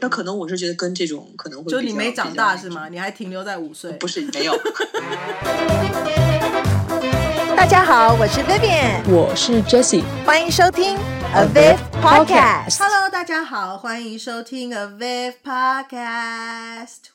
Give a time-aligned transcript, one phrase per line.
[0.00, 2.88] 那可能我是觉得跟这种可能会就你没长大是吗？
[2.88, 3.90] 你还停留在五岁？
[3.92, 4.56] 不是，没有。
[7.56, 10.96] 大家好，我是 Vivian，我是 Jessie，欢迎收听
[11.34, 12.78] Aviv Podcast。
[12.78, 17.08] Hello，大家好，欢迎收听 Aviv Podcast。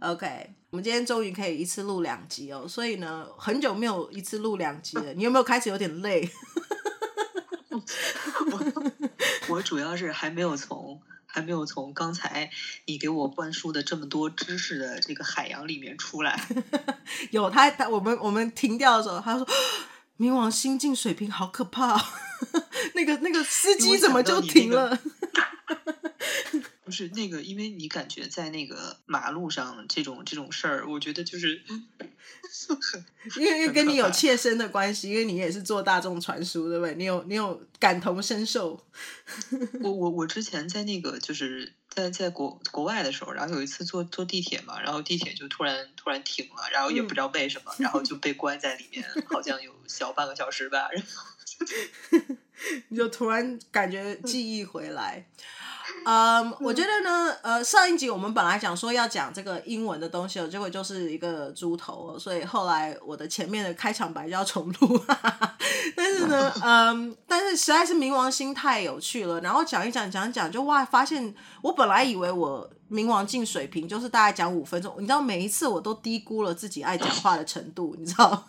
[0.00, 5.14] OK，我们今天终于可以一次录两集哦，所以呢，很久没有一次录两集了。
[5.14, 6.28] 你有没有开始有点累？
[8.52, 8.92] 我
[9.48, 12.50] 我主要是还没有从还没有从刚才
[12.86, 16.40] 你给我灌输的这么多知识的这个海洋里面出来。
[17.30, 19.46] 有他他我们我们停掉的时候，他说
[20.18, 22.00] 冥王星境水平好可怕，
[22.94, 24.98] 那个那个司机怎么就停了？
[26.84, 31.62] 不是那个，因为你感觉在那个马路上这种这种事儿，我觉得就是，
[33.40, 36.94] 因为跟你有切身的关系，因为你也是做大众传输，对不对？
[36.96, 38.78] 你有你有感同身受。
[39.82, 51.24] 我我我之前在那个就是在在国国外的时候，然后有一次坐坐地铁嘛，然后地铁就突然突然停了，然后也不知道为什么，嗯、然后 就被关在里面，好像有小半个小时吧，然后
[52.88, 55.26] 你就突然感觉记忆回来。
[55.38, 55.44] 嗯
[56.04, 65.00] ，um, 我觉得呢，呃，上一集我们本来讲说要讲这个英文的东西，结果就是一个猪头，所以后来我的前面的开场白就要重录。
[65.96, 78.44] 但是呢，嗯，但是实在是冥王星太有趣了，然后讲一讲讲一讲，就哇，发现我本来以为我冥王进水平就是大概讲五分钟，你知道每一次我都低估了自己爱讲话的程度，你知道。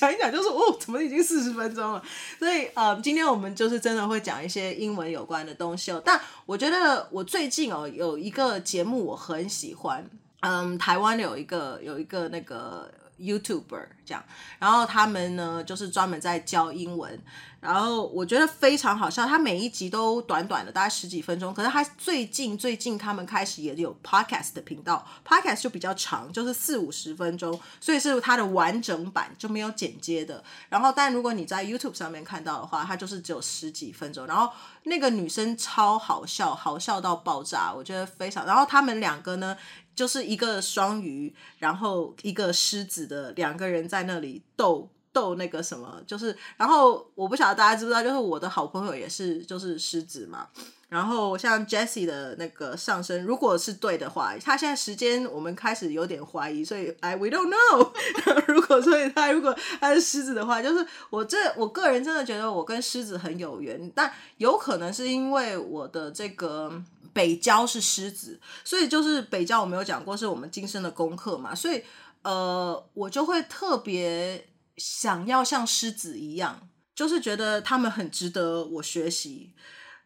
[0.00, 2.02] 讲一讲，就是哦， 怎么已经四十分钟了？
[2.38, 6.00] 所以呃，今天我们就是真的会讲一些英文有关的东西哦。
[6.02, 10.02] 但我觉得我最近哦有一个节目我很喜欢，
[10.40, 14.24] 嗯，台湾有一个有一个那个 YouTuber 这样，
[14.58, 17.20] 然后他们呢就是专门在教英文。
[17.60, 21.52] 然后我觉得非常好笑，他每一集都短短的，大概十几分钟。
[21.52, 30.42] 可是他最近最近他们开始也有 podcast 的频道，podcast 就比较长，就是四五十分钟，所以是它的完整版就没有剪接的。
[30.70, 34.26] 然后，但如果你在 YouTube 上面看到的话，它就是只有十几分钟。
[34.26, 34.50] 然后
[34.84, 38.46] 那个女生超好笑，好笑到爆炸，我觉得非常。
[38.46, 39.54] 然后他们两个呢，
[40.00, 44.88] 就是一个双鱼，然后一个狮子的两个人在那里斗。
[45.12, 50.46] 斗那个什么，就是，然后我不晓得大家知不知道，就是我的好朋友也是，就是狮子嘛。
[50.90, 57.90] 然后像 Jessie 的那个上升，如果是对的话，他现在时间我们开始有点怀疑，所以哎，we don't know。
[58.52, 66.70] 如果所以他如果他是狮子的话，就是我这我个人真的觉得我跟狮子很有缘，但有可能是因为我的这个
[67.14, 71.82] 北交是狮子，所以就是北交我没有讲过是我们今生的功课嘛，所以
[72.22, 74.46] 呃，我就会特别。
[74.76, 79.50] 想要像狮子一样，就是觉得他们很值得我学习。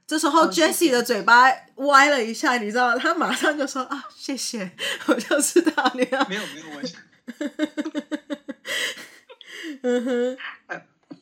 [0.07, 4.71] 这时候 Jessie 的嘴巴歪了一下，你知道，他马上就说啊，谢谢，
[5.07, 7.01] 我就知道你要没有没有我想，
[9.83, 10.37] 嗯哼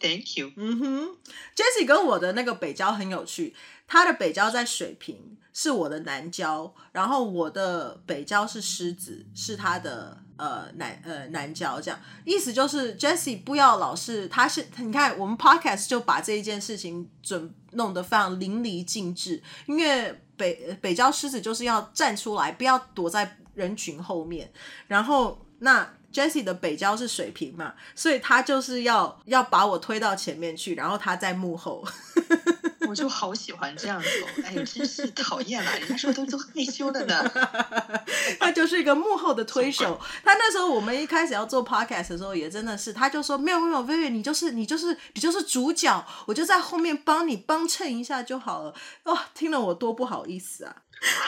[0.00, 1.16] ，Thank you，嗯哼
[1.54, 3.54] ，Jessie 跟我的那个北交很有趣，
[3.86, 10.21] 他的北交在水平，是我的南交，然后我的北交是狮子，是他的。
[10.42, 24.50] 呃，南呃南交这样，意思就是 Jessie 不要老是，他是你看我们 Podcast 就把这一件事情准弄得非常淋漓尽致，因为北北郊狮子就是要站出来，不要躲在人群后面，
[24.88, 31.86] 然后那 Jessie 的北郊是水平嘛，所以他就是要要把我推到前面去，然后他在幕后。
[32.88, 34.08] 我就好喜欢这样子，
[34.44, 35.78] 哎呦，真是讨厌了！
[35.78, 37.30] 人家说都都害羞了呢。
[38.40, 40.00] 他就是一个幕后的 推手。
[40.24, 48.74] 他那时候我们一开始要做 podcast 的时候，也真的是，他就说没有没有，薇薇你就是你就是你就是主角，我就在后面帮你帮衬一下就好了。
[49.04, 50.76] 哇，听了我多不好意思啊！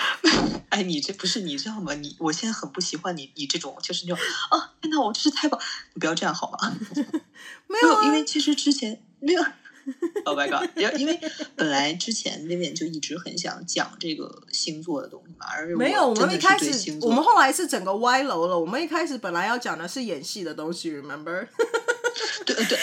[0.71, 1.95] 哎，你这不是你知道吗？
[1.95, 5.61] 你我现在很不喜欢你你这种就是那种啊，天呐，我真是太棒！
[5.95, 6.77] 你不要这样好吗？
[7.69, 9.45] 没有、啊，因为其实之前没有。
[10.25, 10.69] Oh my god！
[10.77, 11.21] 因因为
[11.55, 18.59] 本来之前那边就一直很想讲这个星座的东西嘛，而没有，我们一开始我们后来是整个歪楼了。
[18.59, 21.47] 我们一开始本来要讲的是演戏的东西，Remember？
[22.47, 22.79] 对对，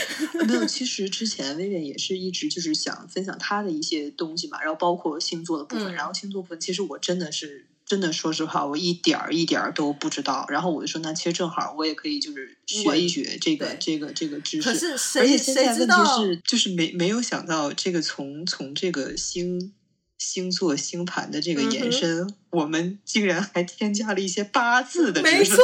[0.46, 0.66] 没有。
[0.66, 7.66] 其实之前薇薇也是一直就是想分享他的一些东西嘛，然后包括星座的部分，嗯、然后星座部分其实我真的是。
[7.92, 10.46] 真的，说实话，我一点儿一点儿都不知道。
[10.48, 14.64] 然后我就说，那其实正好，我也可以就是学一学这个这个这个知识。
[14.64, 15.94] 可是谁，而且现在问题
[16.24, 19.74] 是，就是没没有想到这个从从这个星
[20.18, 25.22] 星座星盘的这个延伸，嗯、我们竟然还添加了一些八字的。
[25.22, 25.58] 没错，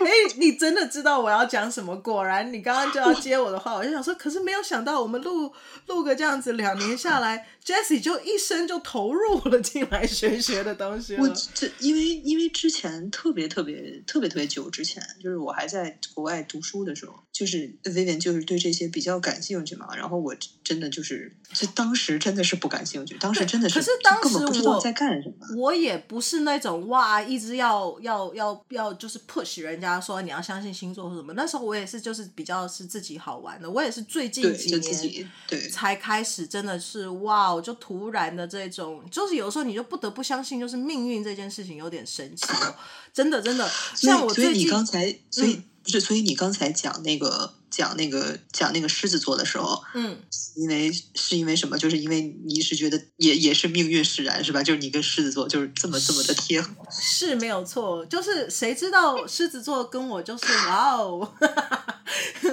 [0.00, 1.94] 哎，你真的知道我要讲什么？
[1.96, 5.52] 果然，你刚刚就要接我的话，我就想说，可是没有想到，我们录
[5.86, 11.16] 录个这样子，两年下来，Jessie 就一生就投入了进来玄学的东西。
[11.16, 35.68] 我这因为因为之前特别特别特别特别久之前，就是我还在国外读书的时候，就是 Vivian 就是对这些比较感兴趣嘛，然后我真的就是，就当时真的是不感兴趣，当时真的是，可是当时我不知道在干什么，我也不是那种哇，一直要要要要就是 push 人家说你要相信星座或什么，那时候我也是就是比较是自己好玩的，我也是最近几年对。
[35.68, 42.74] 才开始真的是哇，就突然的这种，就是有时候你就不得不相信，就是命运这件事情有点神奇哦，
[43.12, 45.54] 真的真的，像我最近所以你刚才所以。
[45.54, 50.18] 嗯不是，所以你刚才讲那个讲那个讲那个狮子座的时候，嗯，
[50.54, 51.78] 因为是因为什么？
[51.78, 54.62] 就是因为你是觉得也也是命运使然，是吧？
[54.62, 58.04] 就是你跟狮子座就是这么这么的贴合，是没有错。
[58.04, 61.32] 就是谁知道狮子座跟我就是哇哦，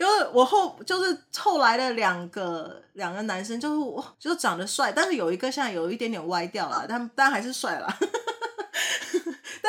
[0.00, 7.98] 因为我后就是后来的两个两个男生，就是我就长得帅，但是有一个现在有一点点歪掉了，但但还是帅了。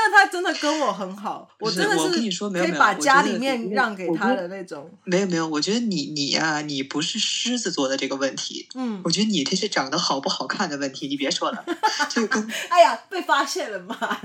[0.02, 2.10] 但他真的跟我很好，我真的是
[2.52, 4.90] 可以把家里面让给他的那种。
[5.04, 11.10] 没有没有，我觉得你你呀、啊，你不是狮子座的这个问题，嗯，我觉得你这是长得好不好看的问题。
[11.10, 11.66] 你别说了，
[12.08, 13.98] 这个跟哎呀被发现了嘛，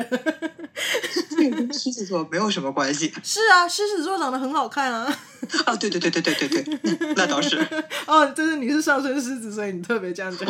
[1.37, 3.13] 这个跟狮子座没有什么关系。
[3.25, 5.13] 是啊，狮子座长得很好看啊。
[5.67, 7.59] 啊，对对对对对对对，那倒是。
[8.07, 10.49] 哦，就是你是上升狮子，所以你特别这样讲。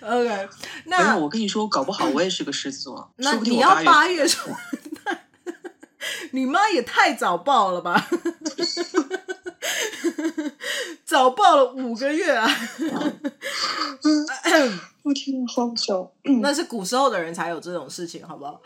[0.00, 0.48] OK，
[0.84, 3.10] 那，我跟你说，搞不好我也是个狮子座。
[3.16, 4.50] 那你要八月出，
[6.32, 8.08] 你妈也太早报了吧？
[11.04, 12.46] 早报了五个月啊！
[15.02, 16.12] 我天，好笑。
[16.42, 18.60] 那是古时候的人才有这种事情，好不好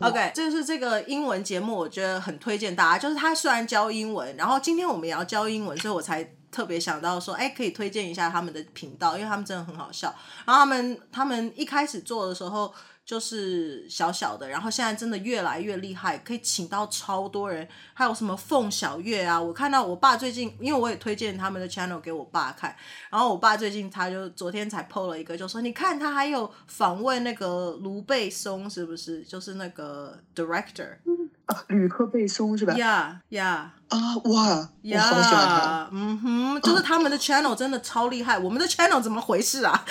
[0.00, 2.98] ？OK，就是这个英文节目，我觉得很推荐大家。
[2.98, 10.14] 就是他虽然教英文，然后今天我们也要教英文，所以我才特别想到说，哎，可以推荐一下他们的频道，因为他们真的很好笑。
[10.44, 12.72] 然后他们他们一开始做的时候。
[13.04, 22.74] 就是小小的，然后现在真的越来越厉害，可以请到超多人，还有什么凤小月啊，我看到我爸最近，因为我也推荐他们的 channel 给我爸看，
[23.10, 29.20] 然后我爸最近他就昨天才 po 了一个，就说你看他还有访问那个卢贝松，是不是？
[29.22, 30.96] 就是那个 director，
[31.44, 32.72] 啊，吕克贝松是吧？
[32.74, 39.84] 呀呀啊哇呀，我好喜欢他，嗯哼，就是他们的 channel 真的超厉害，我们的 channel 怎么回事啊？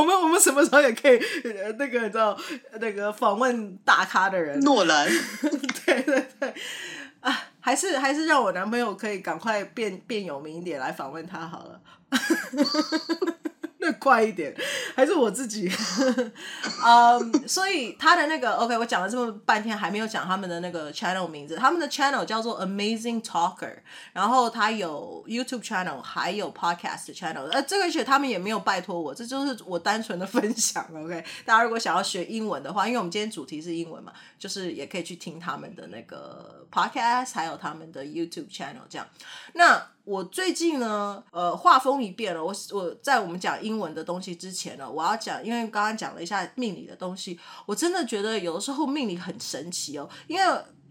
[0.00, 1.20] 我们我们什么时候也可以
[1.78, 2.36] 那个叫
[2.80, 4.58] 那个访问大咖的人？
[4.60, 5.06] 诺兰，
[5.84, 6.54] 对对对，
[7.20, 11.80] 啊，还是还是让我男朋友可以赶快变变有名一点来访问他好了。
[13.80, 14.54] 那快一点，
[14.94, 15.70] 还是我自己。
[16.86, 21.56] 嗯、um,，所以他的那个 OK，我讲了这么半天，还没有讲他们的那个 channel 名字。
[21.56, 23.78] 他们的 channel 叫做 Amazing Talker，
[24.12, 27.44] 然后他有 YouTube channel，还有 Podcast channel。
[27.48, 30.86] 呃，这个而且他们也没有拜托我，这就是我单纯的分享。
[30.94, 39.06] OK，大家如果想要学英文的话，因为我们今天主题是英文嘛，就是也可以去听他们的那个 Podcast，还有他们的 YouTube channel 这样。
[39.54, 42.44] 那我最近呢，呃，画风一变了。
[42.44, 50.08] 我我在我们讲英文的东西之前呢，我要讲，因为刚刚讲了一下命理的东西，我真的觉得有的时候命理很神奇哦。
[50.26, 50.44] 因为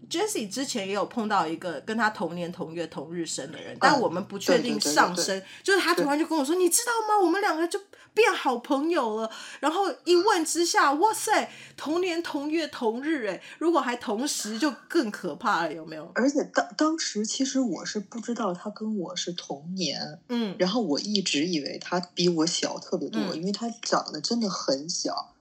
[0.08, 7.20] Jessie 之前也有碰到一个跟他同年同月同日生的人，但我们不确定上升，就是他突然就跟我说：“你知道吗？
[7.22, 7.78] 我们两个就。”
[8.14, 16.10] 变好朋友了，然后一问之下，哇塞，同年同月同日，哎，如果还同时就更可怕了，有没有？
[16.14, 25.34] 而且当当时其实我是不知道他跟我是同年，嗯，然后我一直以为他比我小特别多，嗯，因为他长得真的很小。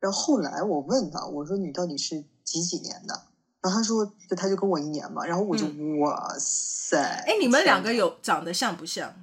[0.00, 3.26] 然后后来我问他，我说你到底是几几年的？
[3.60, 5.24] 然后他说，就他就跟我一年嘛。
[5.26, 9.14] 然后我就，嗯，哇塞，哎，你们两个有长得像不像？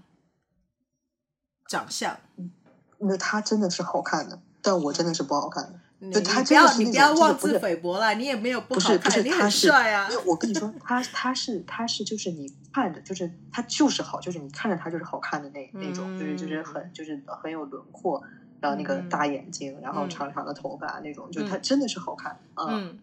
[1.68, 2.18] 长相？
[3.00, 5.80] 那他真的是好看的，但我真的是不好看的。
[6.12, 10.08] 就他不要，你不要妄自菲薄啦，你也没有不好看，不是不是你很帅啊。
[10.28, 18.24] 我跟你说，他他是他是就是你看着就是他就是好，就是你看着他就是好看的那那种，就是就是很就是很有轮廓，
[18.60, 22.68] 然后那个大眼睛，然后长长的头发那种，就他真的是好看啊。
[22.70, 23.00] 嗯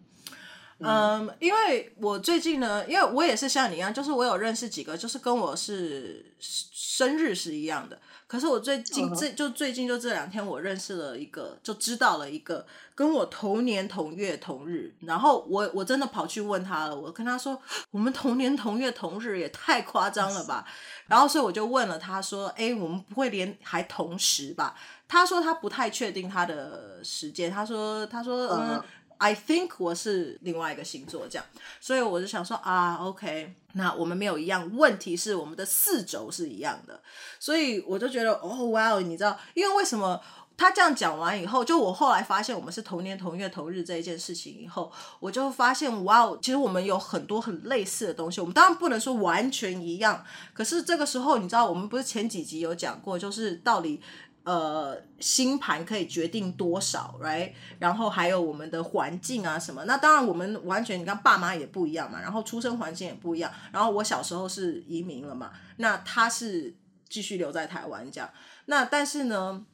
[0.79, 7.99] 嗯，因为我最近呢，因为我也是像你一样，就是我有认识几个，就是跟我是生日是一样的。
[8.35, 14.93] 可是我最近这就最近就这两天，我认识了一个，就知道了一个跟我同年同月同日。
[14.99, 17.57] 然后我我真的跑去问他了，我跟他说，
[17.91, 20.65] 我们同年同月同日也太夸张了吧？
[21.07, 24.75] 然后所以我就问了他说，哎，我们不会连还同时吧？
[25.07, 28.83] 他说他不太确定他的时间，他说他说嗯。
[29.25, 31.45] I think 我是另外一个星座，这样，
[31.81, 37.01] 所以我就想说啊，OK，那我们没有一样，问题是我们的四轴是一样的，
[37.39, 40.21] 所以我就觉得哦，哇哦，你知道，因为为什么
[40.55, 53.99] 他这样讲完以后，就我后来发现我们是同年同月同日这一件事情以后，我就发现哇哦，其实我们有很多很类似的东西，我们当然不能说完全一样，可是这个时候你知道，我们不是前几集有讲过，就是到底。
[54.45, 57.51] 呃，星盘可以决定多少，right？
[57.79, 59.83] 然后还有我们的环境啊什么。
[59.83, 63.51] 那当然，我们完全你看爸妈也不一样嘛，然后出生环境也不一样。
[63.73, 66.73] 然后我小时候是移民了嘛，那他是
[67.09, 68.29] 继续留在台湾这样。
[68.67, 69.65] 那但是呢，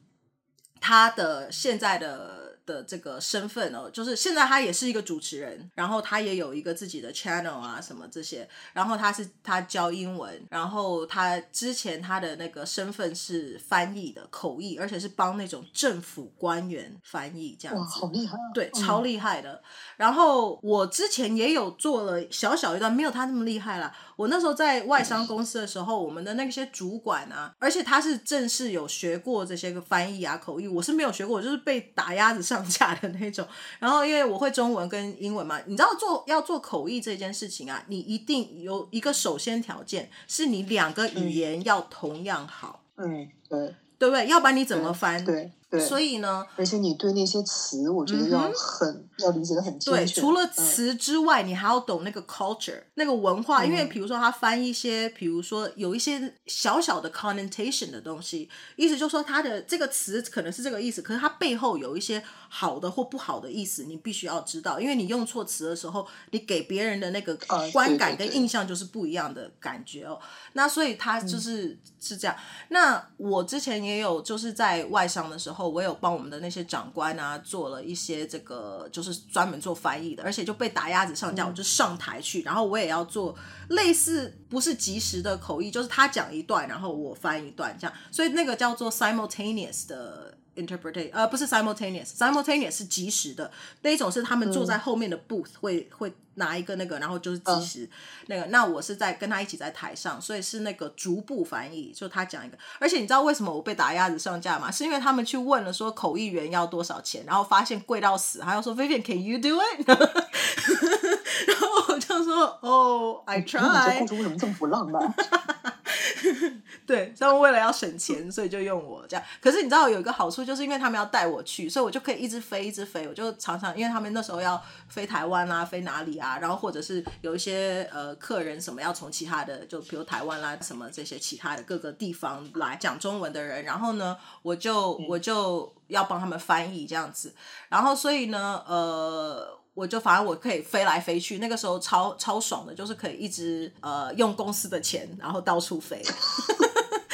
[0.80, 2.51] 他的现在的。
[2.66, 18.40] 的这个身份哦，就是现在他也是一个主持人，然后他也有一个自己的 channel 啊，什么这些，然后他是他教英文，然后他之前他的那个身份是翻译的口译，而且是帮那种政府官员翻译这样子，哇，好厉害啊！
[18.54, 19.52] 对，超厉害的。
[19.52, 19.62] 嗯。
[19.96, 23.94] 然后我之前也有做了小小一段，没有他那么厉害啦。
[24.22, 33.44] 我那时候在外商公司的时候，我们的那些主管啊，而且他是正式有学过这些个翻译啊、口译，我是没有学过，我就是被打鸭子上架的那种。
[33.80, 42.84] 然后因为我会中文跟英文嘛，你知道做要做口译这件事情啊，你一定有一个首先条件，是你两个语言要同样好。
[42.98, 44.28] 嗯，对，对不对？
[44.28, 45.24] 要不然你怎么翻？
[45.24, 45.50] 对。
[45.80, 49.96] 所以呢，而且你对那些词，我觉得要很、嗯、要理解的很清楚。
[49.96, 53.64] 对，除了词之外、嗯，你还要懂那个 culture，那个文化。
[53.64, 62.22] 因为比如说他翻一些，比如说有一些小小的 connotation 的东西，意思就是说他的这个词可能是这个意思，可是它背后有一些
[62.54, 64.78] 好的或不好的意思，你必须要知道。
[64.78, 67.34] 因为你用错词的时候，你给别人的那个
[67.72, 70.20] 观感跟印象就是不一样的感觉哦。
[70.52, 72.36] 那所以他就是、嗯、是这样。
[72.68, 75.62] 那我之前也有就是在外商的时候。
[75.72, 83.34] 我有帮我们的那些长官啊做了一些这个，就是专门做翻译的，而且就被打鸭子上架，我就上台去，然后我也要做
[83.68, 90.36] 类似不是及时的口译，就是他讲一段，然后我翻一段这样，所以那个叫做 simultaneous 的。
[90.56, 93.50] Interpretation 呃，不是 simultaneous，simultaneous 是即时的，
[93.82, 97.90] 那一种是他们坐在后面的 booth、嗯、会会拿一个那个，然后就是即时、嗯、
[98.28, 98.46] 那个。
[98.46, 102.56] 那我是在跟他一起在台上，所以是那个逐步翻译，就他讲一个。
[102.78, 104.70] 而且你知道为什么我被打鸭子上架吗？
[104.70, 109.88] 是因为他们去问了说口译员要多少钱，然后发现贵到死，还要说 Vivian，can you do it？
[111.48, 114.00] 然后我就说哦，I try。
[114.00, 115.02] 你这为什么这么不浪漫？
[116.86, 119.24] 对，他们为了要省钱，所以就用我这样。
[119.40, 123.06] 可是你知道有一个好处，就是因为他们要带我去，所以我就可以一直飞，一直飞。
[123.08, 137.34] 我就常常因为他们那时候要飞台湾啊，飞哪里啊，然后或者是有一些呃客人什么要从其他的，就比如台湾啦什么这些其他的各个地方来讲中文的人，然后呢，我就我就要帮他们翻译这样子。
[137.68, 139.61] 然后所以呢，呃。
[139.74, 146.02] 我就反正我可以飞来飞去，那个时候超超爽的，就是可以一直呃用公司的钱，然后到处飞。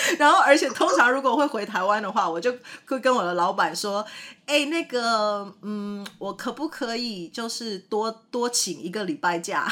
[0.19, 2.51] 然后而且通常如果会回台湾的话，我就
[2.87, 4.01] 会跟我的老板说，
[4.47, 9.71] 哎、欸，那个嗯，我可不可以就是多多请一个礼拜假？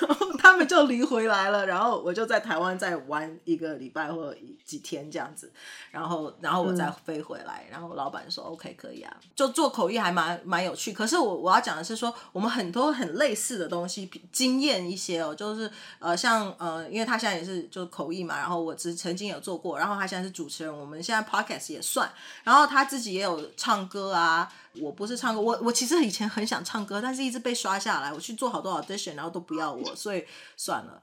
[0.00, 5.52] 然后他们就离回来了，然后我就在台湾再玩一个礼拜或几天这样子，
[5.90, 10.92] 然后然后我再飞回来，然后老板说 OK 可以啊，就做口译还蛮蛮有趣。
[10.92, 22.10] 可是我我要讲的是说，我们很多很类似的东西，经验一些哦，就是呃像呃，因为他现在也是就是口译嘛，然后我只曾经有做过，然后他现在是主持人，我们现在 Podcast 也算，
[22.42, 24.52] 然后他自己也有唱歌啊。
[24.80, 28.12] 我不是唱歌，我我其实以前很想唱歌，但是一直被刷下来。
[28.12, 30.24] 我去做好多 audition，然后都不要我， 所以
[30.56, 31.02] 算了。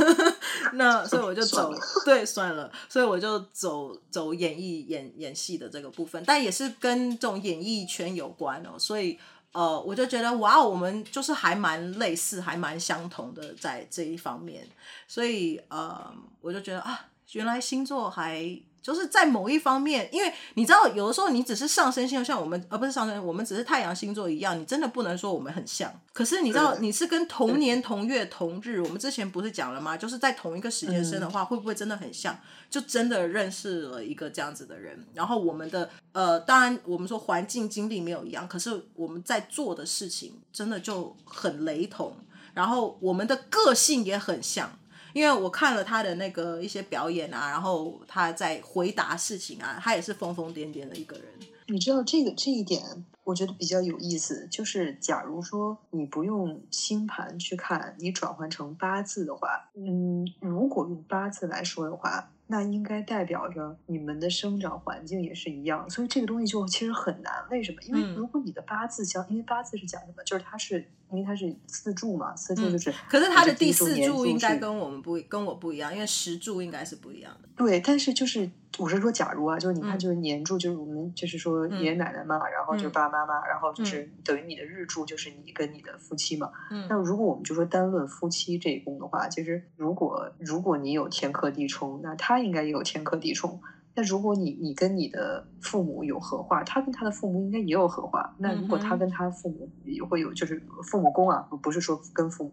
[0.74, 1.72] 那所以我就走，
[2.04, 2.70] 对，算了。
[2.88, 8.78] 所以我就走走演艺演演戏的这个部分，但也是跟这种演艺圈有关哦。
[8.78, 9.18] 所以
[9.52, 14.68] 呃，我就觉得哇，我们就是还蛮类似，还蛮相同的在这一方面。
[15.06, 25.92] 所以呃，我就觉得啊，原来星座还就是在某一方面，因为你知道，有的时候你只是上升星座，像我们，而不是上升，我们只是太阳星座一样，你真的不能说我们很像。
[26.12, 29.96] 可是你知道，你是跟同年同月同日，我们之前不是讲了吗？
[29.96, 32.38] 就是在同一个时间生的话，会不会真的很像？
[32.70, 35.06] 就真的认识了一个这样子的人。
[35.14, 42.16] 然后我们的呃，当然我们说环境经历没有一样，可是我们在做的事情真的就很雷同。
[42.54, 44.76] 然后我们的个性也很像，
[45.12, 51.26] 因为我看了他的那个一些表演啊，然后他在回答事情啊，他也是疯疯癫癫的一个人。
[51.66, 52.82] 你知道这个这一点，
[53.24, 62.30] 我觉得比较有意思，就是假如说你不用星盘去看，你转换成八字的话，嗯，如果用八字来说的话。
[62.50, 67.30] 那应该代表着你们的生长环境也是一样，所以这个东西就其实很难。
[67.50, 67.82] 为什么？
[67.82, 70.24] 因为如果你的八字相，因为八字是讲什么？
[70.24, 72.90] 就是它是因为它是四柱嘛，四柱就是。
[73.08, 77.48] 可是它的第四柱应该跟我们不跟我不一样，因为十柱应该是不一样的。
[77.54, 86.50] 对，但是就是我是说，假如啊，就是你看，就是年柱，就是我们就是说爷爷奶奶嘛，然后就是爸爸妈妈，然后就是等于你的日柱就是你跟你的夫妻嘛。
[86.70, 86.86] 嗯。
[86.88, 92.38] 那如果我们就说单论夫妻这一宫的话，其实如果如果你有天克地冲，那他。
[92.38, 93.60] 应该也有天克地冲。
[93.98, 98.32] 那如果你你跟你的父母有合化，他跟他的父母应该也有合化。
[98.38, 102.52] 那如果他跟他父母也会有，就是父母宫啊，不是说跟父母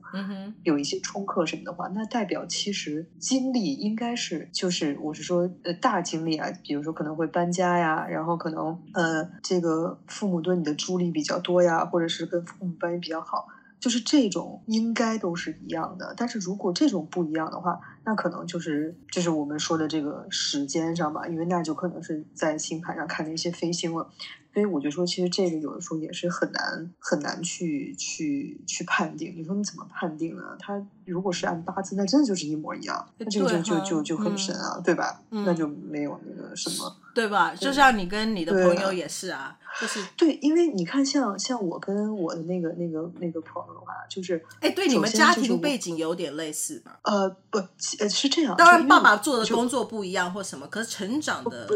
[0.63, 13.45] 有一些冲克什么的话，那代表其实经历应该是就是我是说呃大经历啊，比如说可能会搬家呀，然后可能呃这个父母对你的助力比较多呀，或者是跟父母关系比较好。
[13.79, 24.09] 就是这种应该都是一样的，但是如果这种不一样的话，那可能就是就是我们说的这个时间上吧，因为那就可能是在星盘上看那些飞星了。
[24.55, 29.33] 所以我就说，其实这个有的时候也是很难很难去去去判定。
[29.35, 30.43] 你说你怎么判定呢？
[30.57, 35.21] 他如果是按八字，那真的就是一模一样，那这个就就就就很神啊，对吧？
[35.29, 37.53] 那就没有那个什么，对吧？
[37.53, 46.97] 就像你跟你的朋友也是啊，就是对，因为你看，像像我跟我的那个那个那个朋友的话，就是哎，对，你们家庭背景有点类似吧？
[47.01, 47.57] 呃，不，
[47.99, 48.55] 呃，是这样。
[48.55, 51.67] 当然，爸爸做的工作不一样或什么，可是成长的。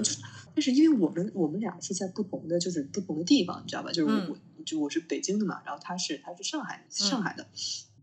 [0.56, 3.92] 但是因为我们我们俩是在不同的就是不同的地方，你知道吧？
[3.92, 7.50] 就是我、嗯、就我是北京的嘛，然后他是他是上海上海的，嗯、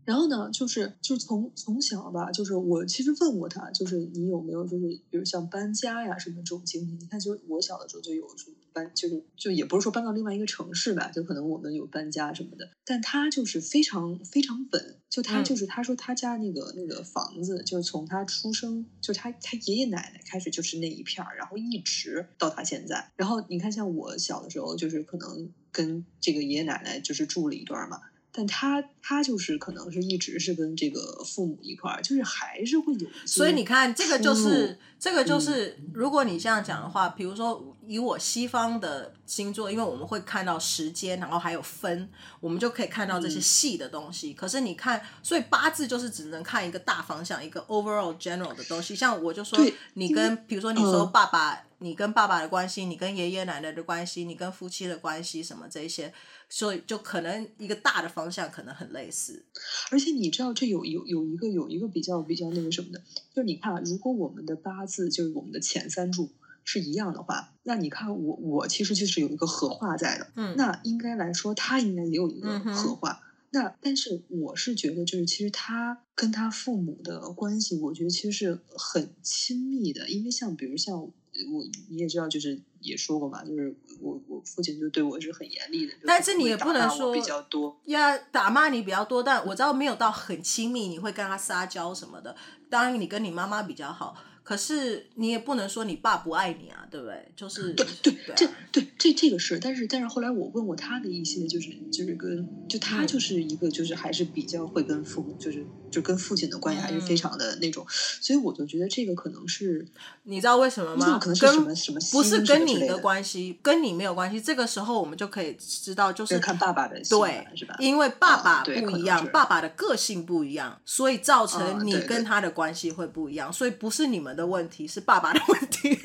[0.05, 6.91] 然后呢，就是就从从小吧，就是我其实问过他，就是你有没有就是比如像搬家呀什么这种经历？
[6.93, 8.53] 你看，就我小的时候就有说。
[8.77, 23.11] 搬就是就也不是说搬到另外一个城市吧，就可能我们有搬家什么的，但他就是非常非常稳，就他就是他说他家那个那个房子，就是从他出生就他他爷爷奶奶开始就是那一片儿，然后一直到他现在。
[23.15, 27.99] 然后你看，像我小的时候，就是可能跟这个爷爷奶奶就是住了一段嘛。
[28.37, 33.09] 但他他就是可能是一直是跟这个父母一块儿，就是还是会有。
[33.25, 42.07] 所以你看，这个就是这个就是，如果你这样讲的话，比如说以我西方的星座，因为我们会看到时间，然后还有分，
[42.39, 44.35] 我们就可以看到这些细的东西。
[44.35, 48.95] 可是你看，所以八字就是只能看一个大方向，一个 overall general 的东西。
[48.95, 49.57] 像我就说，
[49.95, 56.13] 你跟比如说你说爸爸，你跟爸爸的关系，你跟爷爷奶奶的关系，你跟夫妻的关系，什么这些。
[56.49, 59.43] 所以就可能一个大的方向可能很类似，
[59.91, 62.99] 而且你知道这有有有一个有一个比较比较那个什么的，
[63.35, 66.31] 就是你看，如果我们的八字就是我们的前三柱
[66.63, 81.11] 是一样的话，那你看我我其实就是有一个合化在的，嗯，那应该来说他应该也有一个合化，嗯、那但是我是觉得就是其实他跟他父母的关系，我觉得其实是很亲密的，因为像比如像。
[81.51, 85.93] 我你也知道，就是也说过嘛，就是我我父亲就对我是很严厉的。
[86.05, 89.21] 但是你也不能说比较多，呀，打骂你比较多。
[89.21, 92.35] 但我知道没有到很亲密，你会跟他撒娇什么的。
[92.69, 94.15] 当然，你跟你妈妈比较好。
[94.47, 97.29] 可是你也不能说你爸不爱你啊，对不对？
[97.35, 109.85] 就是对对，对啊、这对这这个是，但是但是后来我问过他的一些，就是就是跟就他就是一个就是还是比较会跟父母，就是就跟父亲的关系还是非常的那种，嗯、所以我就觉得这个可能是
[110.23, 111.19] 你知道为什么吗？
[111.19, 114.39] 可能是什么什么不是跟你的关系，跟你没有关系。
[114.39, 117.75] 这个时候我们就可以知道，就是看爸爸的对是吧？
[117.79, 123.49] 因为爸爸不一样，哦、爸爸的个性不一样，所以造成你跟他的关系会不一样。
[123.49, 125.17] 哦、所以不是你们的问题，是爸。
[125.17, 125.95] 爸爸的问题，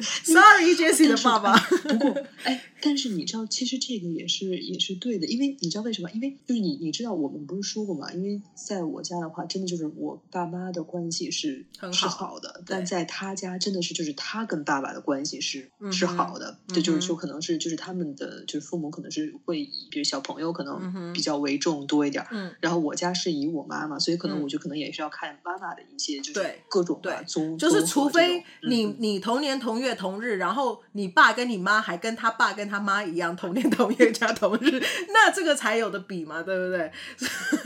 [0.24, 1.56] Sorry，Jessie 的爸爸。
[1.56, 6.10] 不过，哎，但是是你知道，其实这个也是也是对的，因为你知道为什么？
[6.10, 8.12] 因为就是你你知道，我们不是说过吗？
[8.12, 34.80] 因为在我家的话，真的就是我爸妈的关系是很好是好的，但在他家真的是就是他跟爸爸的关系是、嗯、是好的，这、嗯、就是说可能是就是他们的就是父母可能是会以比如小朋友可能比较为重多一点，嗯，然后我家是以我妈妈，所以可能我就可能也是要看妈妈的一些就是各种对综，就是除非你、嗯、你同年同月同日，然后你爸跟你妈还跟他爸跟他妈一样同年同月加同日，
[35.12, 36.92] 那这个才有的比嘛，对不对？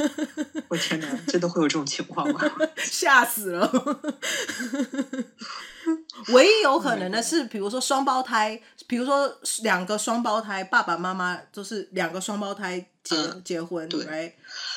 [0.69, 2.41] 我天哪，真的会有这种情况吗？
[2.79, 3.71] 吓死了！
[6.29, 9.31] 唯一有可能的是，比如说双胞胎，比如说
[9.63, 14.05] 两个双胞胎，爸爸妈妈就是两个双胞胎结、嗯、结婚，对。
[14.07, 14.33] Right?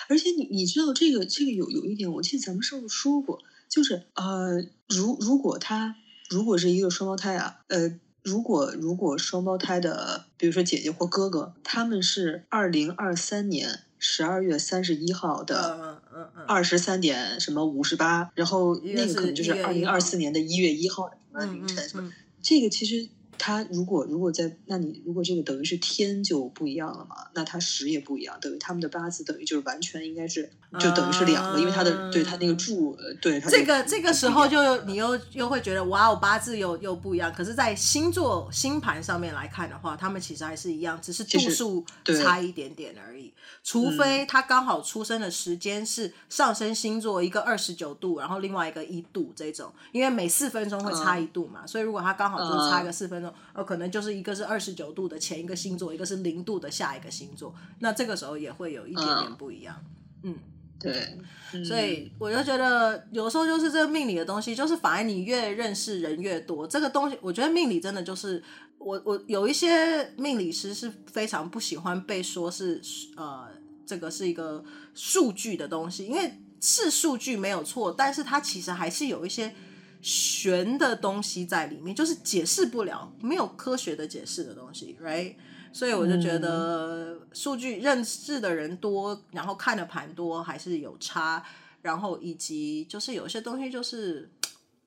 [0.09, 4.57] 而且你你知道这个这个有有一点，我记得咱们是不是说过，就是呃，
[4.89, 5.95] 如如果他
[6.29, 7.97] 如果是一个双胞胎啊，呃。
[8.27, 16.01] 如果如果双胞胎的，比如说姐姐或哥哥，他们是二零二三年十二月三十一号的
[16.45, 22.11] 二十三点什么五十八，然后那个可能就是二零二四年的一月一号的什么凌晨什么，
[22.41, 23.07] 这个其实。
[23.39, 27.15] 他如果如果在，那你如果这个等于是天就不一样了嘛？
[27.33, 37.31] 那他时也不一样，等于他们的八字等于就是完全应该是就等于是两个，uh, 因为他的对他那个柱，对他这个这个时候就你又又会觉得哇，哦八字又又不一样。
[37.33, 41.85] 可是，在星座星盘上面来看的话，他们其实还是一样，只是度数
[42.21, 43.33] 差一点点而已。
[43.63, 53.26] 除非他刚好出生的时间是上升星座一个二十九度，然后另外一个一度这种，因为每四分钟会差一度嘛，uh, 所以如果他刚好就是差个四分钟。
[53.53, 59.75] 呃，可能就是一个是二十九度的前一个星座，一个是零度的下一个星座，那这个时候也会有一点点不一样。
[60.23, 60.39] 嗯，嗯
[60.79, 61.17] 对，
[61.53, 68.43] 嗯、所以我就觉得有时候就是这个命理的东西，就是反而你越认识人越多，这个东西，我觉得命理真的就是
[68.77, 72.81] 我我有一些命理师是非常不喜欢被说是
[73.15, 73.47] 呃
[73.85, 74.63] 这个是一个
[74.93, 79.53] 数据的东西，因为是数据没有错，但是它其实还是有一些。
[80.01, 85.35] 玄的东西在里面，就是解释不了，没有科学的解释的东西，right？
[85.73, 91.43] 所以我就觉得数据认识的人多，然后看的盘多还是有差，
[91.81, 94.31] 然后以及就是有些东西就是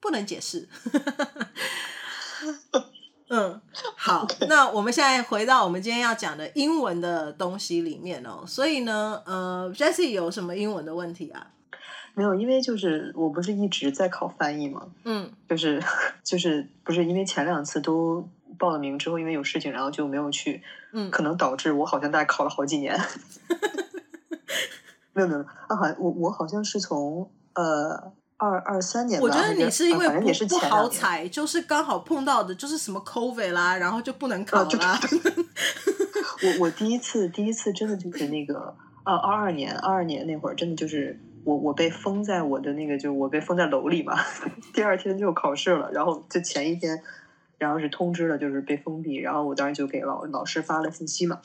[0.00, 0.68] 不能解释。
[3.28, 3.60] 嗯，
[3.96, 8.42] 好，那我们现在回到我们今天要讲的英文的东西里面哦。
[8.44, 11.52] 所以呢，呃，Jessie 有什么英文的问题啊？
[12.14, 15.82] 没有，因为就是我不是一直在考翻译嘛，嗯，就是
[16.24, 22.98] 就是不是因为前两次都报了名之后，因为有事情，然后就没有去，嗯，可能导致我好像大概考了好几年，
[25.14, 34.88] 没有没有啊，好，我我好像是从呃二二三年吧，我觉得你是因为不、啊、是不好彩，就是刚好碰到的就是什么 COVID 啦，然后就不能考啦。
[34.88, 35.00] 啊、
[36.42, 41.18] 我我第一次第一次真的就是那个啊二二年二二年那会儿真的就是。
[41.44, 44.14] 我我被封在我的那个，就我被封在楼里嘛。
[44.74, 47.02] 第二天就考试了，然后就前一天，
[47.58, 49.16] 然后是通知了，就是被封闭。
[49.16, 51.40] 然后我当时就给老老师发了信息嘛。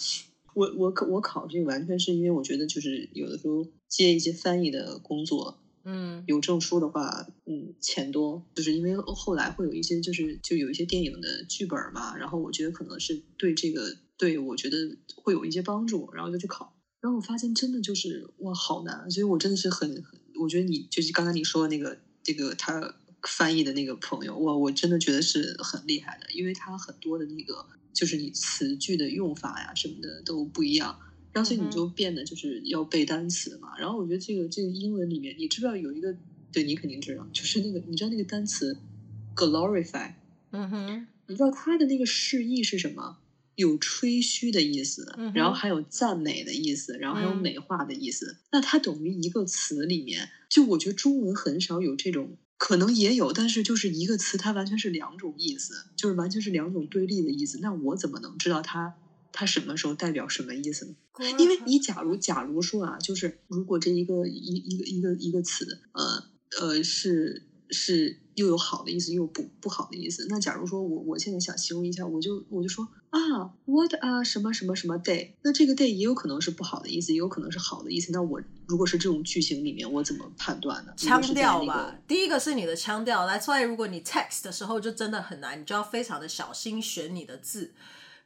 [0.54, 8.42] 我我考我考这个完全是因为我觉得就是有的时候接一些翻译的工作，嗯，有证书的话，嗯，钱多。
[8.54, 13.82] 就是因为后来会有一些就是就有一些电影的剧本嘛，然后我觉得可能是对这个
[14.18, 14.78] 对我觉得
[15.16, 16.75] 会有一些帮助，然后就去考。
[17.06, 19.12] 然后我发现真的就是哇，好难！
[19.12, 27.64] 所以我真的是很，很，我觉得你就是刚才你说的那个这个他翻译的那个朋友，哇，我真的觉得是很厉害的，因为他很多的那个
[27.94, 31.00] 就是你词句的用法呀什么的都不一样，
[31.32, 33.78] 然后所以你就变得就是要背单词嘛。
[33.78, 36.12] 然后我觉得这个这个英文里面，你知不知道有一个？
[36.52, 38.76] 对，你肯定知道，就是那个你知道那个单词
[39.36, 40.12] glorify，
[40.50, 43.18] 嗯哼，你知道它的那个释义是什么？
[43.56, 48.32] 有吹嘘的意思，然后还有赞美的意思，然后还有美化的意思。
[48.32, 57.60] 嗯、那它等于一个词里面，就我觉得中文很少有这种，可能也有，但是就是一个词，它完全是两种意思，就是完全是两种对立的意思。
[57.62, 58.96] 那我怎么能知道它
[59.32, 60.96] 它什么时候代表什么意思呢？
[61.38, 66.24] 因为你假如假如说啊，就是如果这一个一一个一个一个词，呃
[66.60, 70.28] 呃是是又有好的意思，又有不不好的意思。
[70.30, 72.88] 那假如说我我现在想形容一下，我就我就说。
[73.16, 75.32] 啊，what 啊，什么什么什么 day？
[75.42, 78.12] 那这个 day 也有可能是不好的意思，也有可能是好的意思。
[78.12, 80.92] 那我如果是这种句型里面，我怎么判断呢？
[80.98, 83.26] 腔调吧，第一个是你的腔调。
[83.26, 87.74] 来，所以如果你 text 的时候就真的很难，你就要非常的小心选你的字。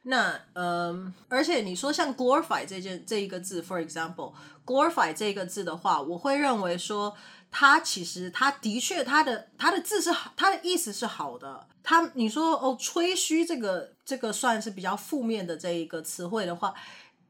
[0.02, 7.14] 那嗯，而且你说像 glorify 这件这一个字，for example，glorify 这个字的话，我会认为说
[7.50, 11.66] 他其实他的确他的他的字是好，它的意思是好的。
[11.82, 16.74] 他你说哦，吹嘘这个这个算是比较负面的这一个词汇的话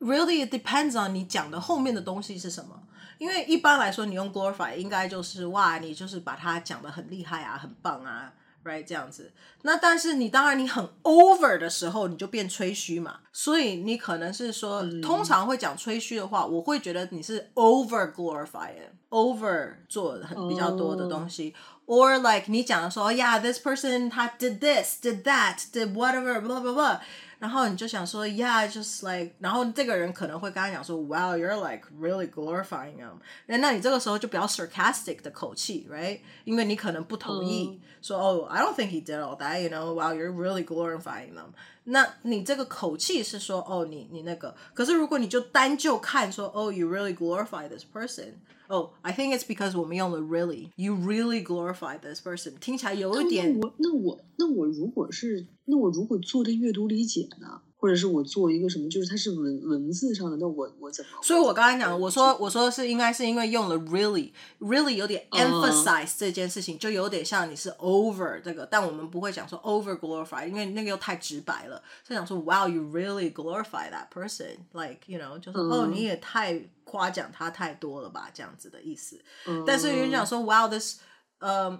[0.00, 2.82] ，really it depends on 你讲的后面的东西是什么。
[3.18, 8.32] 因为一般来说，你用 glorify 应该就是哇，你就是把它讲的很厉害啊，很棒啊。
[8.62, 9.32] Right，这样子。
[9.62, 13.20] 那但是你当然你很 over 的时候，你就变吹嘘嘛。
[13.32, 21.54] 所以你可能是说，嗯、通常会讲吹嘘的话，我会觉得你是 over glorify，over 做很比较多的东西。
[21.86, 22.00] Oh.
[22.00, 27.00] Or like 你讲的说，Yeah，this person 他 did this，did that，did whatever，blah blah blah。
[27.39, 33.19] 然后你就想说，Yeah，just like，然后这个人可能会跟他讲说，Wow，you're like really glorifying them。
[33.47, 36.19] 那你这个时候就比较 sarcastic 的口气，right？
[36.43, 41.53] 因为你可能不同意，说哦，I don't think he did all that，you know？Wow，you're really glorifying them。
[41.83, 48.33] 那你这个口气是说，哦，你你那个，可是如果你就单就看说，哦，you really glorify this person。
[48.69, 53.59] 哦，I think it's because 我们用了 really，you really glorify this person，听起来有一点。
[53.59, 57.61] 那我那我那我如果是那我如果做的阅读理解呢？
[57.80, 61.10] 或者是我做一个什么，就是它是文文字上的，那我我怎么？
[61.22, 71.82] 所以我刚才讲，我说我说是应该是因为用了 really really 有点 emphasize 这件事情，uh, 就有点像你是 over 这个，但我们不会讲说 over glorify，因为那个又太直白了。
[72.06, 79.18] 所以讲说 Wow you really glorify that person，like you know 就是、uh, 哦你也太夸奖他太多了吧这样子的意思。
[79.46, 80.98] Uh, 但是有人讲说 Wow this，
[81.38, 81.76] 呃、um,，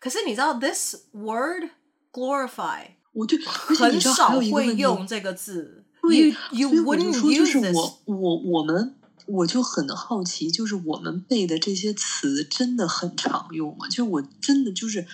[0.00, 1.68] 可是你知道 this word
[2.10, 2.95] glorify。
[3.16, 5.84] 我就，很少会用这个字。
[6.02, 8.94] 对，you, you 所以我就说，就是我我我们，
[9.26, 13.88] 我就很好奇，就是我们背的这些词真的很常用吗？
[13.88, 15.06] 就我真的就是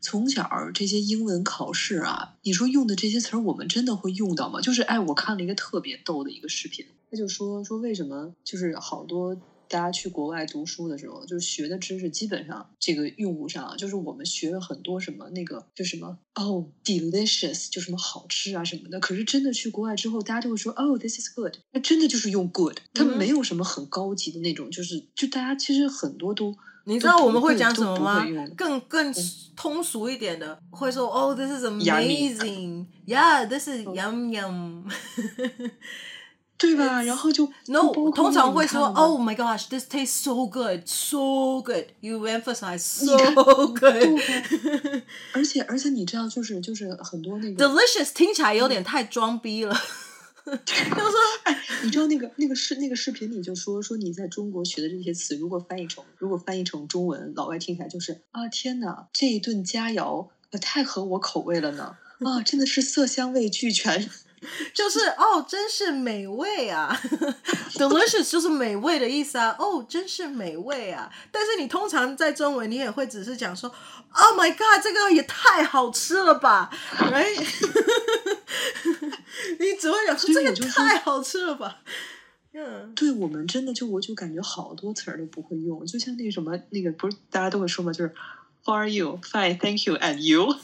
[0.00, 4.60] 从小这些英文考试啊，你说用的这些词儿，我们真的会用到吗？
[4.60, 9.36] 就是哎，我看了一个特别逗的一个视频，他就说说为什么就是好多。
[9.68, 19.00] 大家去国外读书的时候，就是学的知识基本上这个用不上，就是我们学了很多什么那个就什么哦、oh,，delicious 就什么好吃啊什么的。
[19.00, 28.24] 可是真的去国外之后，大家就会说哦、oh,，this is good，那真的就是用 good，它没有什么很高级的那种，就是就大家其实很多都你知道我们会讲什么吗？
[28.56, 29.12] 更更
[29.56, 34.84] 通俗一点的，嗯、会说哦、oh,，this is amazing，yeah，this is yum yum。
[36.58, 37.02] 对吧？
[37.02, 41.86] 然后就 no，通常会说 Oh my gosh，this tastes so good，so good。
[42.00, 44.22] You emphasize so good。
[45.32, 49.76] 而且而且你知道，就是就是很多那个 delicious 听起来有点太装逼了。
[50.46, 51.10] 就是说，
[51.42, 61.96] 哎，你知道那个那个视那个视频里就说说你在中国学的这些词，如果翻译成如果翻译成中文，老外听起来就是啊天哪，这一顿佳肴可太合我口味了呢！
[62.20, 64.08] 啊，真的是色香味俱全。
[64.74, 66.94] 就是哦，真是美味啊
[67.72, 69.56] ！Delicious 就是美味的意思啊！
[69.58, 71.10] 哦，真是美味啊！
[71.32, 73.72] 但是你通常在中文，你也会只是讲说
[74.12, 77.38] ，Oh my God，这个也太好吃了吧，Right？
[79.58, 81.78] 你只会讲说这个太好吃了吧？
[82.52, 87.92] 嗯，对我们真的就我就感觉好多词儿都不会用，就像那什么那个不是大家都会说嘛？
[87.92, 88.14] 就是
[88.64, 89.18] How are you?
[89.22, 89.96] Fine, thank you.
[89.96, 90.54] And you？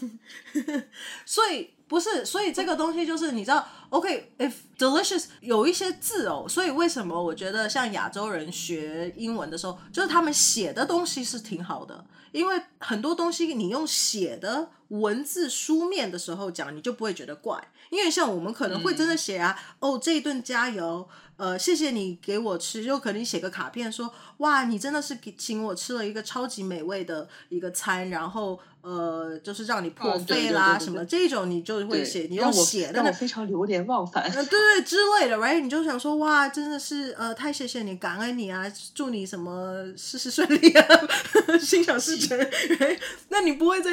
[1.24, 1.70] 所以。
[1.92, 21.06] 不是，所以这个东西就是你知道，OK，if delicious 有一些字哦，所以为什么我觉得像亚洲人学英文的时候，就是他们写的东西是挺好的，因为很多东西你用写的文字书面的时候讲，你就不会觉得怪，因为像我们可能会真的写啊，嗯、哦，这一顿加油。
[21.38, 35.60] 呃，谢谢你给我吃，就可能写个卡片说，哇，你真的是给请我吃了一个超级美味的一个餐，然后呃，就是让你破费啦什么这种，你就会写，你用写的，让我非常流连忘返，呃，对对之类的，right？
[35.60, 38.64] 你就想说，哇，真的是呃，太谢谢你，感恩你啊，
[38.94, 40.86] 祝你什么事事顺利啊，
[41.60, 42.98] 心想事成，right？
[43.28, 43.90] 那你不会再。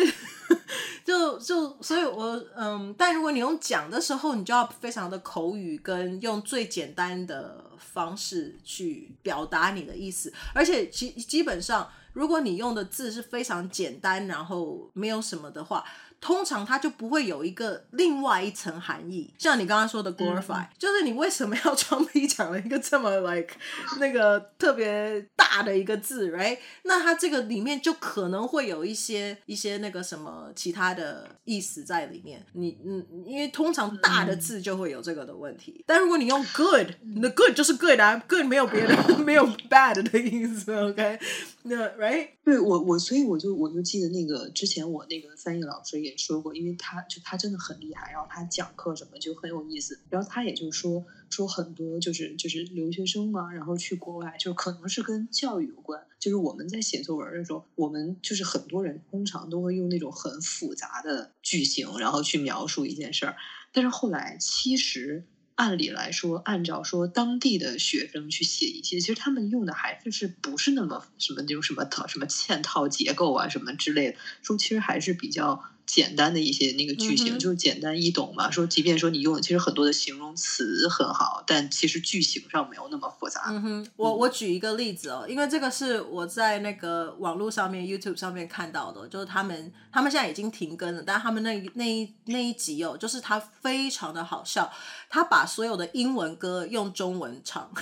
[1.06, 15.84] 就就所以我，我嗯，但如果你用讲的时候，你就要非常的口语，跟用最简单的方式去表达你的意思，而且基基本上，如果你用的字是非常简单，然后没有什么的话。
[16.22, 23.54] 通常它就不会有一个另外一层含义，像你刚刚说的 glorify，、嗯、就是你为什么要装逼讲了一个这么 like
[24.00, 26.58] 那个特别大的一个字，right？
[26.84, 32.46] 那它这个里面就可能会有一些一些那个什么其他的意思在里面。
[32.54, 41.20] 你嗯，因为通常大的字就会有这个的问题，嗯、但如果你用 good，你的 good 就是 good 啊，good 没有别的 没有 bad 的意思，OK？
[41.64, 42.30] 那，right？
[42.44, 63.36] 对我我所以我就我就记得那个之前我那个翻译老师也说过，因为他就他真的很厉害，然后他讲课什么就很有意思，然后他也就说说很多就是就是留学生嘛，然后去国外就可能是跟教育有关，就是我们在写作文的时候，我们就是很多人通常都会用那种很复杂的句型，然后去描述一件事儿，
[63.72, 65.26] 但是后来其实。
[65.60, 75.62] 按理来说，按照说当地的学生去写一些，其实他们用的还是是不是那么什么那种什么套什么嵌套结构啊什么之类的，说其实还是比较。
[75.92, 78.52] 简单的一些那个句型，嗯、就是简单易懂嘛。
[78.52, 83.46] 说即便说你用的其实很多的形容词很好，但其实句型上没有那么复杂。
[83.48, 94.72] 嗯哼，我我举一个例子哦，因为这个是我在那个网络上面 YouTube 上面看到的，就是他们他们现在已经停更了，但他们那那一那一集哦，就是他非常的好笑，
[95.10, 97.74] 他把所有的英文歌用中文唱，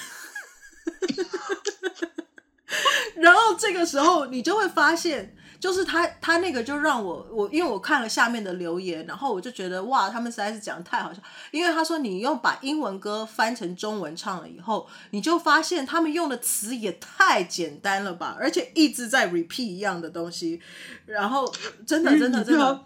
[3.17, 5.33] 然后这个时候你就会发现。
[5.59, 11.19] 就是他，他那个就让我我，因为我看了下面的留言，然后我就觉得哇，他们实在是讲的太好笑。
[11.51, 20.61] 因为他说你用把英文歌翻成中文唱了以后，你就发现他们用的词也太简单了吧，而且一直在 repeat 一样的东西。
[21.05, 21.51] 然后
[21.85, 22.83] 真的真的真的，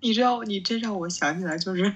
[0.00, 1.94] 你知道，你这让我想起来，就是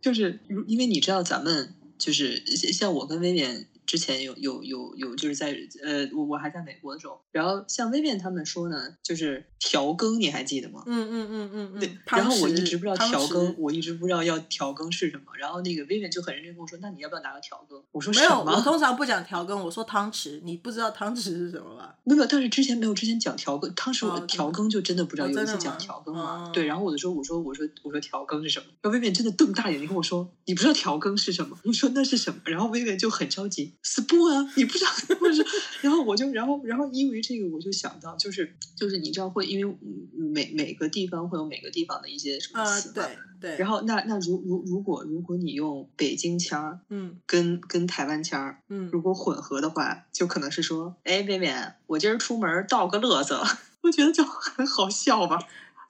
[0.00, 3.66] 就是，因为你知道，咱们就是像我跟威廉。
[3.86, 10.82] 之前有有有有就是在呃我我还在美国的时候，然后像薇薇他们说呢，就是调羹，你还记得吗？
[10.86, 11.98] 嗯嗯嗯嗯对。
[12.06, 15.24] 然后我一直不知道调羹，我一直不知道要调羹是什么。
[15.38, 20.40] 然后那个薇薇就很认真跟我说：“那你要不要拿个调羹？”我说：“没有，我通常不讲调羹，我说汤匙。
[20.42, 25.28] 你不知道汤匙是什么吧？”没有，但是之前没有之前讲调羹，当时我调羹就真的不知道。
[25.28, 26.64] 有一次讲调羹嘛，对。
[26.66, 34.50] 然后我就说：“我说我说我说调羹是什么？”然后薇薇真的瞪大眼睛跟我说：“你不知道调羹是什么？”我说：“那是什么？”然后薇薇就很着急：“spoon 啊。
[34.56, 35.44] ”你不知道不是，
[35.80, 39.76] 然后我就，然后，然后因为这个，我就想到，就是，就是你知道会，因为
[40.16, 43.08] 每每个地方会有每个地方的一些什么词嘛，呃、
[43.40, 43.58] 对对。
[43.58, 51.54] 然后那那如如如果如果你用北京腔儿，嗯，跟跟台湾腔，嗯，如果混合的话，就可能是说，哎，妹妹，
[51.86, 53.42] 我今儿出门倒个乐色，
[53.82, 55.38] 我觉得就很好笑吧，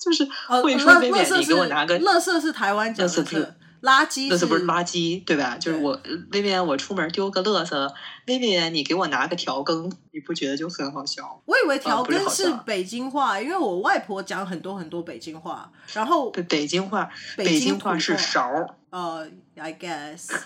[0.00, 0.26] 就是
[0.62, 3.56] 会说妹妹，呃、你给我拿个乐色是台湾讲的。
[3.84, 5.58] 垃圾，垃圾不是垃圾，对吧？
[5.58, 6.00] 就是我
[6.32, 7.92] 薇薇，我出门丢个乐色，
[8.26, 11.42] 薇薇，你给我拿个调羹，你不觉得就很好笑？
[11.44, 18.48] 我以为调羹是北京话，因为我外婆讲很多很多北京话，然后北京话，北京话是勺。
[18.88, 20.30] 呃、uh,，I guess。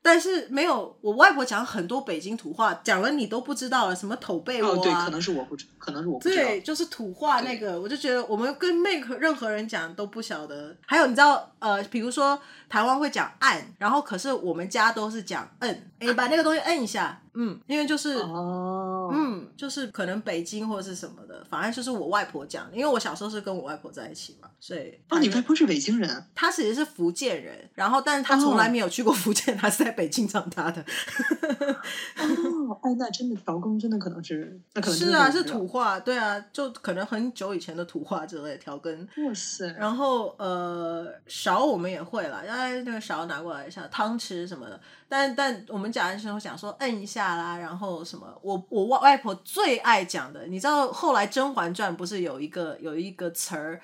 [0.00, 4.76] 但是没有，我外婆讲很多北京土话，讲了你都不知道了，什么头背窝啊？
[4.76, 6.42] 哦，对，可能是我不知，可能是我不知道。
[6.42, 10.74] 对，就是土话那个，我就觉得我们跟 make 任何人讲都不晓得。
[10.86, 17.22] 还有你知道，呃，比如说台湾会讲按，然后可是我们家都是讲摁，你把那个东西摁一下。
[17.40, 30.82] 嗯，因为就是哦，嗯，就是可能北京或者是什么的，反正就是我外婆讲，因为我小时候是跟我外婆在一起嘛，所以哦，你外婆是北京人，她其实是福建人，然后但是她从来没有去过福建，她是在北京长大的。
[32.16, 39.06] 哦，哎，那真的调羹真的可能是，那可能是，是啊，是土话，对啊，就可能很久以前的土话之类的调羹。
[39.18, 39.72] 哇塞！
[39.78, 41.06] 然后呃，
[41.48, 44.78] 勺我们也会了，哎，那个勺拿过来一下，汤匙什么的。
[45.08, 53.80] 但但我们讲的时候讲说摁一下啦，然后什么，我我外外婆最爱讲的，你知道后来《甄嬛传》不是有一个有一个词儿，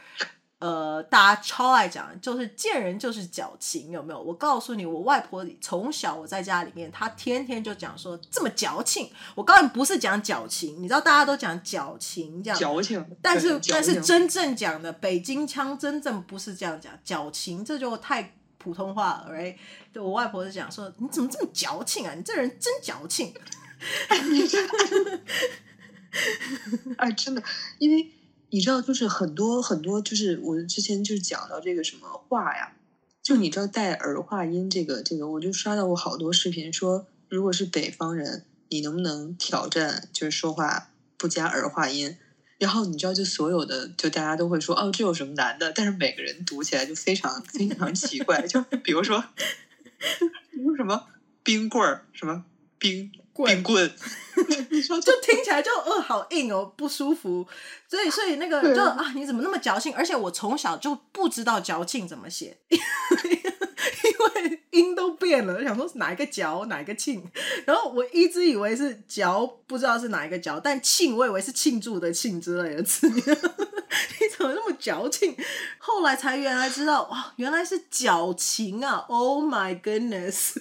[0.58, 4.22] 呃，大家超爱讲，就是见人就是矫情，有没有？
[4.22, 9.10] 我告诉你，我外婆从小我在家里面，她天天就讲说这么矫情。
[9.34, 13.04] 我告诉你，不是讲矫情，你知道大家都讲矫情这样，矫情。
[13.20, 18.34] 但是但是真正讲的北京腔，真正不是这样讲，矫情这就太。
[18.56, 19.56] 普通话，right？
[19.92, 22.14] 对，我外婆是讲说，你怎么这么矫情啊？
[22.14, 23.34] 你这人真矫情。
[26.96, 27.42] 哎，真的，
[27.78, 28.10] 因为
[28.54, 32.70] 你知道，就是很多很多，就是我之前就是讲到这个什么话呀，
[33.20, 42.16] 就你知道带儿化音这个这个，我就刷到过好多视频，说如果是北方人，你能不能挑战，就是说话不加儿化音？
[42.58, 45.72] 然后你知道，就所有的，就大家都会说，哦，这有什么难的？
[45.72, 49.24] 但是每个人读起来就非常非常奇怪，就比如说，
[50.52, 51.06] 比如什么
[51.42, 52.44] 冰棍儿，什么
[52.78, 54.04] 冰棍冰棍，你说
[55.00, 57.46] 就听起来就呃好硬哦，不舒服。
[57.88, 59.94] 所以所以那个就啊，你怎么那么矫情？
[59.94, 62.56] 而且我从小就不知道矫情怎么写。
[64.04, 67.22] 因为音都变了，想说是哪一个矫哪一个庆，
[67.66, 73.08] 然后我一直以为是嚼，不知道是哪一个嚼，但庆我以为是庆祝的庆之类的字。
[73.10, 73.20] 你
[74.36, 75.36] 怎么那么矫情？
[75.78, 80.54] 后来才原来知道，哇，原来是矫情啊！Oh my goodness！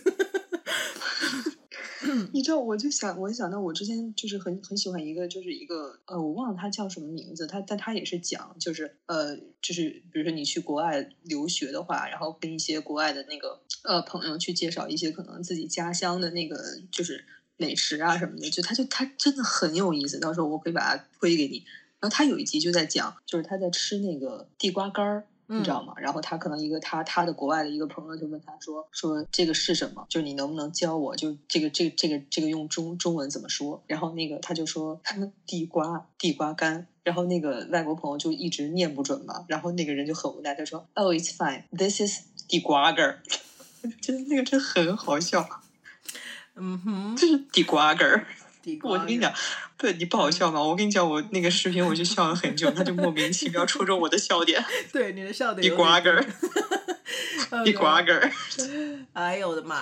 [2.31, 16.57] 你知道，我就想，我就想到我之前就是很很喜欢一个，就是一个呃，我忘了他叫什么名字，他但他也是讲，就是呃，就是比如说你去国外留学的话，然后跟一些国外的那个呃朋友去介绍一些可能自己家乡的那个
[16.91, 17.25] 就是
[17.57, 21.63] 美食啊什么的，就他就他真的很有意思，到时候我可以把它推给你。
[21.99, 25.25] 然后他有一集就在讲，就是他在吃那个地瓜干儿。
[25.47, 25.93] 你知道吗？
[25.97, 30.05] 然后他可能一个他他的国外的一个朋友就问他说说这个是什么？
[30.09, 31.15] 就是你能不能教我？
[31.15, 33.83] 就这个这个这个这个用中中文怎么说？
[33.87, 35.01] 然后那个他就说
[35.45, 36.87] 地瓜地瓜干。
[37.03, 39.43] 然后那个外国朋友就一直念不准嘛。
[39.49, 41.63] 然后那个人就很无奈，他说：“Oh, it's fine.
[41.77, 43.21] This is 地瓜干。”
[43.99, 45.45] 真的那个真很好笑。
[46.55, 48.25] 嗯哼，这是地瓜干。
[48.63, 49.31] 地瓜，我跟你讲，
[49.77, 50.63] 对你不好笑吗？
[50.63, 54.63] 我跟你讲，我那个视频我就笑了很久，他就莫名其妙戳中我的笑点。
[54.91, 55.61] 对，你的笑点。
[55.61, 56.25] 地瓜干，
[57.65, 58.31] 地瓜根。
[59.13, 59.81] 哎呦我的妈！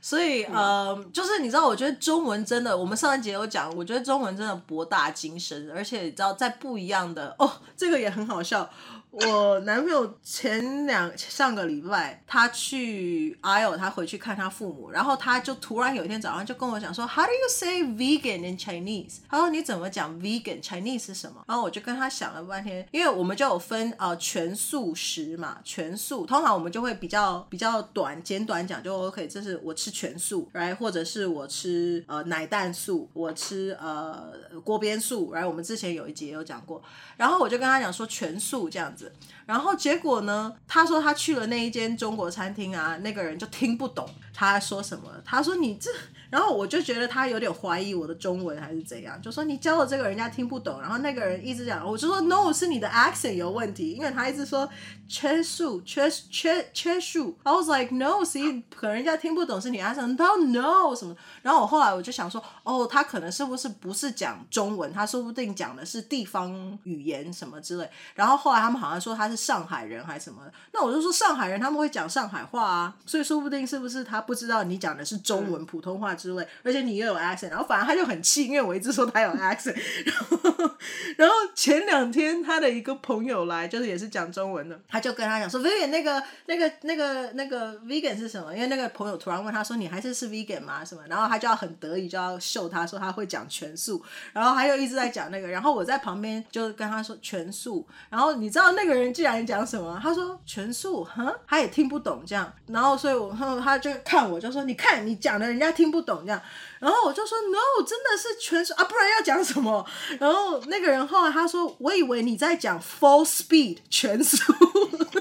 [0.00, 8.68] 所以呃，就是你知道，我觉得中文真的，我们上一节有讲，我觉得中文真的博大精深，而且你知道，在不一样的哦，这个也很好笑。
[9.10, 19.20] 我男朋友前两上个礼拜，他去 Isle，他回去看他父母，然后他就突然有一天早上就跟我讲说，How do you say vegan in Chinese？
[19.30, 21.42] 他说你怎么讲 vegan Chinese 是什么？
[21.48, 30.74] 然后我就跟他想了半天，因为我们就有分呃全素食嘛，全素通常我们就会比较比较短简短讲就 OK，这是我吃全素，right？
[30.74, 34.32] 或者是我吃呃奶蛋素，我吃呃
[34.64, 35.46] 锅边素，right？
[35.46, 36.82] 我们之前有一集也有讲过，
[37.18, 39.12] 然后我就跟他讲说全素这样子。
[39.44, 40.52] 然后结果呢？
[40.66, 45.04] 他说他去了那一间中国餐厅啊，那个人就听不懂他说什么。
[45.24, 45.90] 他说你这。
[46.30, 54.68] 然后我就觉得他有点怀疑我的中文还是怎样，就说你教的这个人家听不懂，然后那个人一直讲，我就说 no 是你的 accent 有问题，因为他一直说
[55.08, 76.15] 缺数缺缺缺数，I was like no see 可能人家听不懂是你 accent，他说 no 什么，然后我后来我就想说哦，他可能是不是不是讲中文，他说不定讲的是地方语言什么之类，然后后来他们好像说他是上海人还是什么，那我就说上海人他们会讲上海话啊，所以说不定是不是他不知道你讲的是中文普通话。
[76.16, 80.70] 之类，而且你又有 accent，然后反而他就很气，因为我一直说他有 accent， 然后，
[81.16, 88.54] 然后前两天他的一个朋友来，就是也是讲中文的，他就跟他讲说，Vivian 那个那个那个那个 vegan 是什么？
[88.54, 90.84] 因为那个朋友突然问他说，你还是是 vegan 吗？
[90.84, 91.02] 什么？
[91.08, 94.02] 然后他就要很得意，就要秀他说他会讲全素，
[94.32, 99.98] 然后他又一直在讲那个，然后我在旁边就跟他说全素，然后你知道那个人竟然讲什么？
[100.02, 106.40] 他说全素，哼，他也听不懂这样，然后所以我他他就看我就说，你看你讲的人家听不懂这样，
[106.78, 109.84] 然后我就说 no，真的是全素啊，不然要讲什么？
[110.20, 115.16] 然后那个人后来他说，我以为你在讲 full speed 全素， 然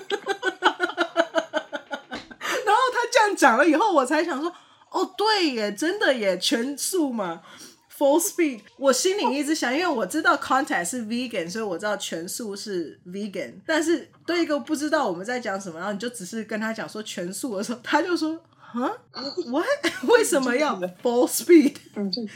[2.74, 4.54] 后他这样讲了以后，我才想说，
[4.92, 7.42] 哦，对耶，真的耶，全素嘛
[7.98, 8.62] ，full speed。
[8.78, 18.40] 我心里一直想，因为我知道 contact 是 vegan，所以我知道全素是 vegan，但是对一个不知道我们在讲什么，然后你就只是跟他讲说全素的时候，他就说。
[18.74, 18.92] 啊？
[19.48, 19.66] What？
[20.08, 21.76] 为什么要 full speed？
[21.96, 22.22] 嗯，这，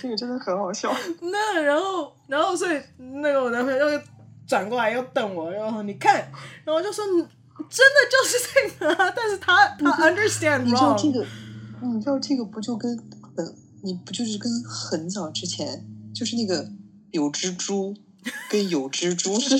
[0.00, 0.94] 这个真的很好笑。
[1.20, 2.80] 那然后，然后所以
[3.22, 4.00] 那个我男朋友又
[4.46, 6.30] 转过来又瞪我，然后你看，
[6.64, 7.26] 然后就说真的
[8.10, 8.38] 就是
[8.78, 10.64] 这个啊，但是他他 understand wrong。
[10.64, 11.26] 你知道这个？
[11.80, 12.96] 你知道这个不就跟
[13.36, 16.68] 很，你不就是跟很早之前就是那个
[17.12, 17.94] 有蜘蛛
[18.50, 19.56] 跟有蜘蛛是？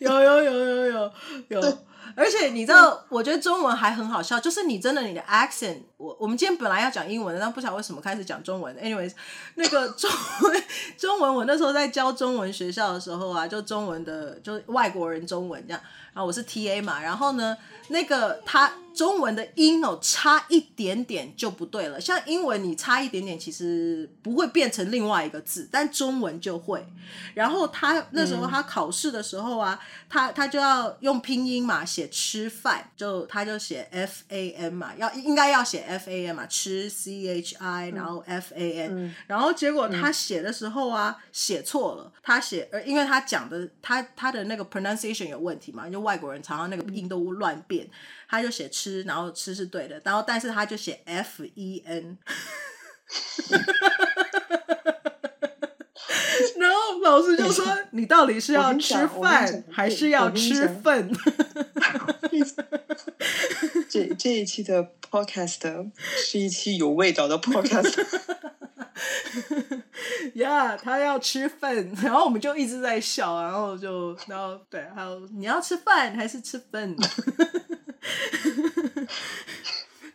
[0.00, 1.12] 有有有有有
[1.48, 1.78] 有。
[2.16, 8.74] 而且你知道，我觉得中文还很好笑，就是你真的你的 accent，我我们今天本来要讲英文的，但不晓得为什么开始讲中文。
[8.76, 9.12] Anyways，
[9.54, 10.10] 那个中
[10.42, 10.62] 文
[10.98, 15.80] 中文，我那时候在教中文学校的时候啊，就中文的，就外国人中文这样。
[16.12, 17.56] 然后我是 TA 嘛，然后呢，
[17.88, 18.72] 那个他。
[18.94, 22.00] 中文的音哦，差一点点就不对了。
[22.00, 26.86] 像英文，你差一点点其实不会变成另外一个字，但中文就会。
[27.34, 45.28] 然后他那时候他考试的时候啊，嗯、他他就要用拼音嘛，写吃饭，就他就写 F A N 嘛，要应该要写 F A N 嘛，吃 C H I，然后 F A N，嗯、然后结果他写的时候啊，写错了，他写呃，因为他讲的他他的那个 pronunciation
[45.28, 47.88] 有问题嘛，就外国人常常那个音都乱变。
[48.32, 52.16] 他就写吃，然后吃是对的，然后但是他就写 F E N，
[56.56, 61.12] 然后老师就说：“你到底是要吃饭还是要吃粪？”
[63.90, 68.02] 这这一期的 Podcast 是一期有味道的 Podcast。
[70.34, 76.96] 呀， 他要吃饭，然后我们就一直在笑，然后就然后对，还有你要吃饭还是吃粪？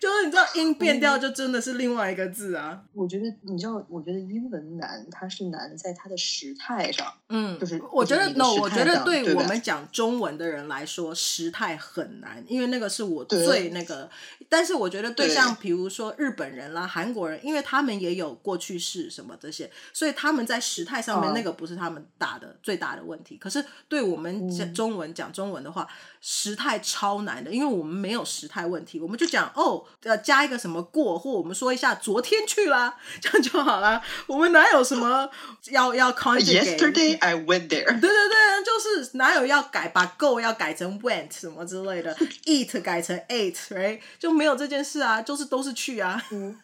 [0.08, 2.82] 就是你知道音变调就真的是另外一个字啊。
[2.94, 7.14] 我觉得你知道，我觉得英文难，它是难在它的时态上。
[7.28, 14.10] 嗯，就是我觉得 no，我觉得对对我们讲中文的人来说，时态很难，因为那个是我最那个。
[14.48, 23.36] 但是我觉得对像比如说日本人啦、韩国人，因为他们也有过去式什么这些，所以他们在时态上面那个不是他们打的、哦、最大的问题。
[23.36, 25.86] 可是对我们讲中文、嗯、讲中文的话，
[26.22, 34.02] 时态超难的，因为我们没有时态问题，我们就讲哦，呃，加一个什么过，或我们说一下昨天去啦，这样就好了。
[34.28, 35.28] 我们哪有什么
[35.72, 37.86] 要要 conjugate？Yesterday I went there。
[38.00, 44.00] 对对对，就是哪有要改把 go 要改成 went 什么之类的， eat 改成 ate，right？
[44.20, 46.24] 就没有这件事啊，就是都是去啊。
[46.32, 46.58] 嗯，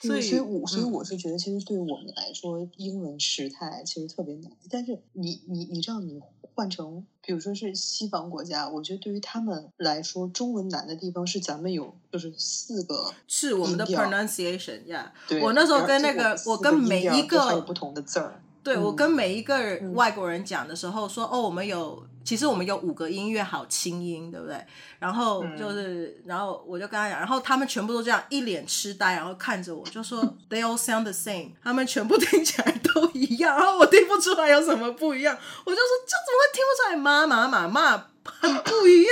[0.00, 4.50] 所以所以我所以我是觉得，其实对我们来说，嗯、英文时态其实特别难。
[4.70, 6.20] 但是你你你知道你。
[6.58, 15.12] 换成，比如说是西方国家，我觉得对于他们来说，中文难的地方是咱们有就是四个，是我们的 pronunciation 呀。
[15.28, 18.42] 对，我那时候跟那个，我跟每一个不同的字儿。
[18.64, 22.02] 对，我跟每一个外国人讲的时候说，哦，我们有。
[22.28, 24.62] 其实我们有五个音乐好清音，对不对？
[24.98, 36.96] 然后就是，嗯、然后我就跟他讲，然后他们全部都这样一脸痴呆，然后看着我，就说 They all sound the same，他们全部听起来都一样，然后我听不出来有什么不一样，我就说这怎么会听不出来？
[36.96, 39.10] 妈妈妈妈很不一样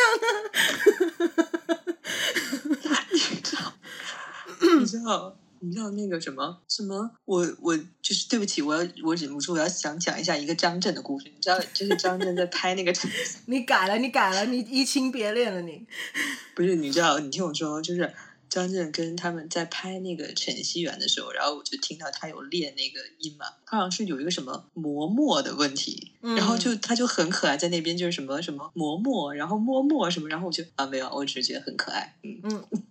[2.93, 3.01] 啊！
[3.11, 3.73] 你知道？
[4.79, 5.35] 你知道？
[5.61, 7.11] 你知道那个什么什么？
[7.25, 11.27] 我我就是对不起，我要我忍不住，我要想讲一下一个张震的故事。
[11.35, 12.93] 你知道，就是张震在拍那个。
[13.47, 15.87] 你改了，你改了，你移情别恋了你，你
[16.55, 16.77] 不是？
[16.77, 17.19] 你知道？
[17.19, 18.13] 你听我说，就是
[18.49, 32.41] 张震跟他们在拍那个陈晞媛的时候，然后我就听到他有练那个音嘛，他好像是有一个什么磨墨的问题，嗯、然后就他就很可爱，在那边就是什么什么磨墨，然后摸墨什么，然后我就啊没有，我只是觉得很可爱，嗯
[32.71, 32.83] 嗯。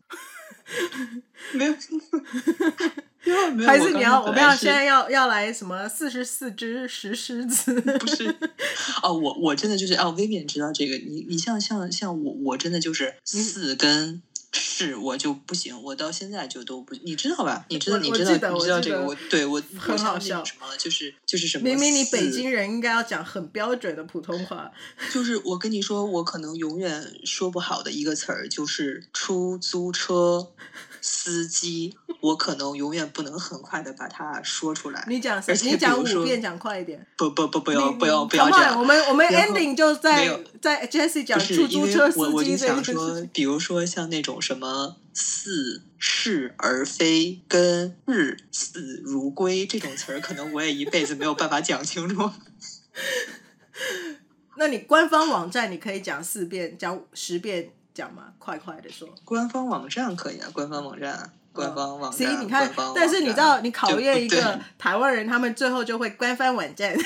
[1.54, 1.74] 没有，
[3.66, 7.74] 还是你要我们要现在要要来什么四十四只石狮子？
[8.00, 8.34] 不是
[9.04, 14.22] 哦，我我真的就是哦，Vivian 知道这个，你你像像像我我真的就是四跟
[14.60, 17.66] 是我就不行，我到现在就都不，你知道吧？
[17.70, 19.06] 你知道你知道你知道这个？
[19.06, 21.64] 我对我很好笑什么就是就是什么？
[21.64, 24.72] 明明你北京人应该要讲很标准的普通话，
[25.12, 30.52] 就是我跟你说，我可能永远说不好的一个词儿就是出租车。
[31.08, 35.06] 司机，我可能永远不能很快的把它说出来。
[35.08, 37.06] 你讲，你讲五遍，讲快一点。
[37.16, 38.80] 不不不，不要不要不要这样。
[38.80, 42.22] 我们我们 ending 就在在 Jessie 讲出租车司机这个。
[42.22, 52.32] 我我就想说，比如说像那种什么似是而非跟日死如归这种词儿，可能我也一辈子没有办法讲清楚。
[54.58, 57.70] 那你官方网站你可以讲四遍，讲十遍。
[57.96, 59.08] 讲嘛，快快的说。
[59.24, 62.30] 官方网站可以啊，官方网站，官方网站。
[62.30, 66.94] 行，你看，但是你知道，你考验一个台湾人，他们最后就会官方网站，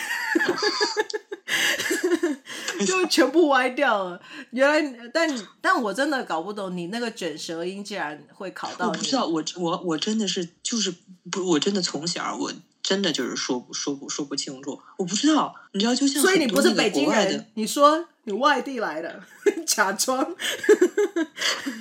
[2.86, 4.20] 就全部歪掉了。
[4.50, 4.82] 原来，
[5.14, 5.30] 但
[5.62, 8.88] 但我真的搞不懂，你那个卷舌音竟然会考到。
[8.88, 10.92] 我不知道，我我我真的是就是
[11.30, 12.52] 不，我真的从小我。
[12.82, 19.22] 真的就是说不说不说不清楚，我不知道，你知道就像所以你不是北京人，你说你外地来的，
[19.66, 20.36] 假装。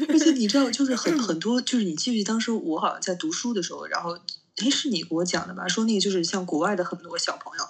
[0.08, 4.18] 而且你知道，就是很 很多，就是你记不记得当时我好像在读书的时候，然后
[4.58, 5.66] 哎是你给我讲的吧？
[5.68, 7.64] 说那个就是像国外的很多小朋友。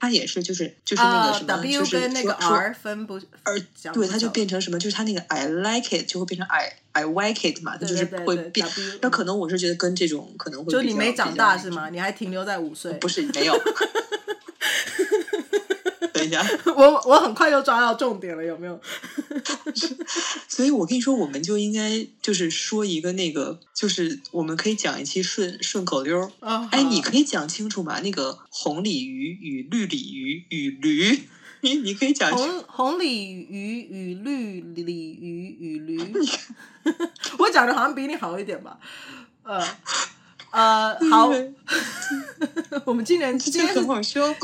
[0.00, 3.58] 他也是，就是就是那个什么，uh, w 就是跟那个 R 分不，而
[3.92, 8.66] 对，它就变成什么，就是它那个 I like it 就会变成 I I like it 嘛，它就是会变。
[9.02, 11.90] 那可能我是觉得跟这种可能会就你没长大是吗？
[11.90, 12.92] 你还停留在五岁？
[12.94, 13.54] 不是，没有。
[16.18, 16.44] 等一下，
[16.76, 18.80] 我我很快就抓到重点了，有没有？
[20.48, 26.18] 所以我跟你说，我们就应该就是说一个那个，就是我们可以讲一期顺顺口溜。
[26.40, 28.00] 哦、哎，你可以讲清楚吗？
[28.00, 31.28] 那个红鲤鱼与绿鲤鱼与驴，
[31.62, 36.00] 你你可以讲红红鲤鱼与绿鲤鱼与驴。
[37.38, 38.78] 我讲的好像比你好一点吧？
[39.44, 39.62] 呃。
[40.50, 41.30] 呃，好，
[42.86, 43.74] 我们今年今天是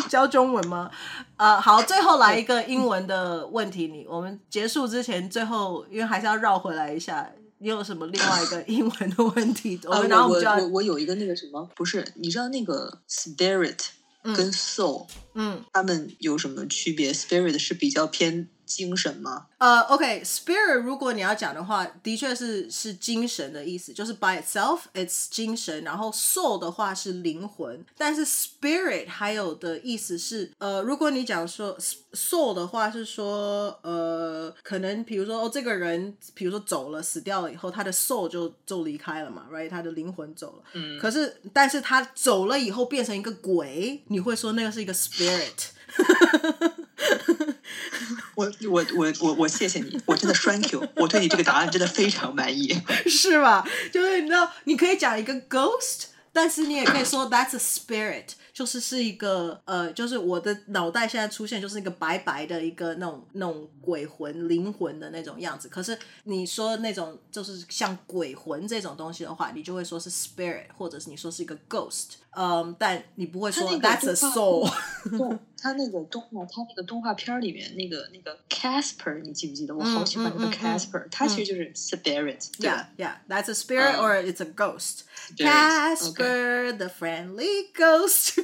[0.08, 0.90] 教中文吗？
[1.36, 9.80] 呃，好，最后来一个英文的问题，你 我们结束之前，最后因为还是要绕回来一下，你有什么另外一个英文的问题？
[9.86, 13.78] 我们然后我们就要我我，我有一个那个什么，不是，你知道那个 spirit
[14.22, 18.48] 跟 soul，嗯，他们有什么区别？spirit 是比较偏。
[18.66, 19.46] 精神吗？
[19.58, 25.82] 呃、uh,，OK，spirit，、okay, 如果你要讲的话，的确是是精神的意思，就是 by itself，it's 精神。
[25.84, 31.76] 然后 soul 的话是灵魂，但是 spirit 还有的意思是，呃，如果你讲说
[32.12, 34.54] soul 的话是说，呃。
[34.62, 39.68] 可能，比如说哦，这个人，比如说走了，死掉了以后，他的 soul 就就离开了嘛，right？
[39.68, 40.62] 他的灵魂走了。
[40.72, 40.98] 嗯。
[40.98, 45.68] 可是，但是他走了以后变成一个鬼，你会说那个是一个 spirit？
[48.36, 53.64] 我我我我我谢谢你，我真的 thank you，我对你这个答案真的非常满意， 是吧？
[53.92, 58.24] 就是你知道，你可以讲一个 ghost，但是你也可以说 that's a spirit。
[58.54, 65.68] 就是是一个呃，就是我的脑袋现在出现就是一个白白的一个那种那种鬼魂灵魂的那种样子。
[65.68, 72.12] 可是你说那种就是像鬼魂这种东西的话，你就会说是 spirit，或者是你说是一个 ghost。
[72.36, 74.68] 嗯，但你不会说 that's a soul。
[75.56, 79.74] 他那个动画，他那个动画片里面那个那个 Casper，你记不记得？
[79.74, 82.50] 我好喜欢那个 Casper，他其实就是 spirit。
[82.58, 85.04] Yeah，yeah，that's a spirit or it's a ghost。
[85.38, 88.43] Casper the friendly ghost。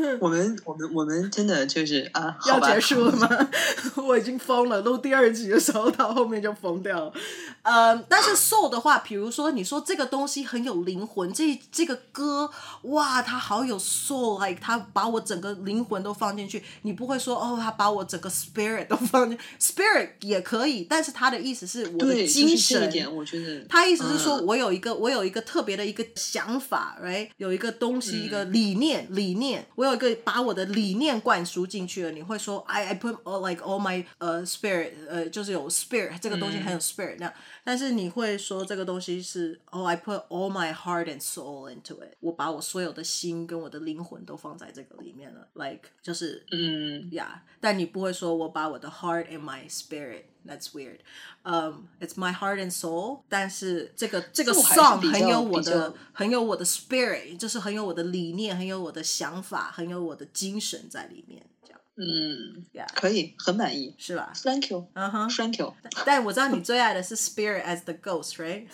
[0.20, 3.28] 我们我们我们真的就是啊，要结束了吗？
[4.06, 7.12] 我已经疯了，录第二集的时候到后面就疯掉了。
[7.62, 12.50] 呃、um，但是 soul 的话，比如说你说这个东西很有灵魂，这这个歌
[12.82, 16.62] 哇，它好有 soul，like 它把我整个灵魂都放进去。
[16.82, 22.78] 你不会说哦，它把我整个 spirit 都放进，spirit 也可以，但是它的意思是我的精神。
[22.78, 27.28] 就是、点我觉得，他意思是说我有一个、嗯、我有一个特别的一个想法，right？
[27.36, 32.11] 有一个东西、嗯、一个理念理念，我有一个把我的理念灌输进去了。
[32.11, 37.33] 你会说 I I put all like all my 呃、uh, spirit 呃、uh, 就是有 spirit 这个东西很有 spirit 那、嗯。
[37.63, 49.67] 但是你会说这个东西是哦、oh,，I put all my heart and soul into it，我把我所有的心跟我的灵魂都放在这个里面了，like 就是嗯呀，yeah, 但你不会说我把我的 heart and my
[50.47, 50.99] spirit，that's weird，
[51.43, 61.45] 嗯、um,，it's my heart and soul，但是这个这个 song 很有我的很有我的 spirit，就是很有我的理念，很有我的想法，很有我的精神在里面。
[61.95, 62.87] 嗯，yeah.
[62.95, 64.33] 可以，很满意，是吧？
[64.33, 65.75] Thank you，嗯哼，Thank you。
[66.03, 68.65] 但我知道你最爱的是 Spirit as the Ghost，right？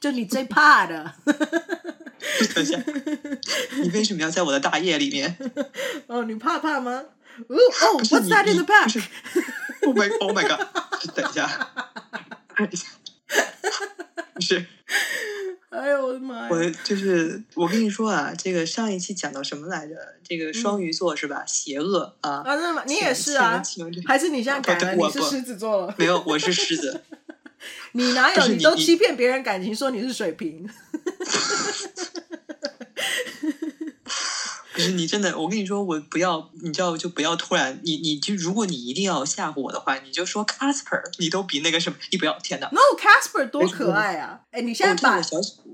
[0.00, 1.12] 就你最怕的。
[2.54, 2.82] 等一下，
[3.82, 5.36] 你为什么要在我的大夜里面？
[6.06, 7.04] 哦，你怕怕吗？
[7.47, 10.67] 哦哦，What's that in the back？Oh my，Oh my God！
[11.15, 11.69] 等一下，
[12.55, 12.87] 等一下，
[14.33, 14.65] 不是。
[15.71, 16.47] 哎呦我的妈呀！
[16.51, 19.95] 我就是我跟你说啊，这个上一期讲到什么来着？
[20.21, 21.45] 这个双鱼座是吧？
[21.47, 22.43] 邪恶啊！
[22.45, 23.63] 啊，那么你也是啊？
[24.05, 24.93] 还是你现在改了？
[24.95, 25.95] 你是狮子座了？
[25.97, 27.01] 没有，我是狮子。
[27.93, 28.47] 你哪 有？
[28.47, 30.69] 你都欺骗别人感情，说你是水瓶。
[34.89, 44.39] 你真的，我跟你说，我不要，你知道，就不要突然，你你就，如果你一定要吓唬我的话，你就说 Casper，你都比那个什么，你不要，天哪！No Casper 多可爱啊！
[44.51, 45.21] 哎，你现在把，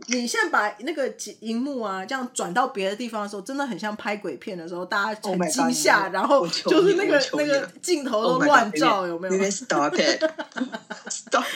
[0.08, 9.38] 你现在把那个荧幕啊，这样转到别的地方的时候，真的很像拍鬼片的时候，大家很惊吓，oh、然后就是那个那个镜头都乱照，oh、有没有？
[9.50, 11.47] Stop it！Stop it！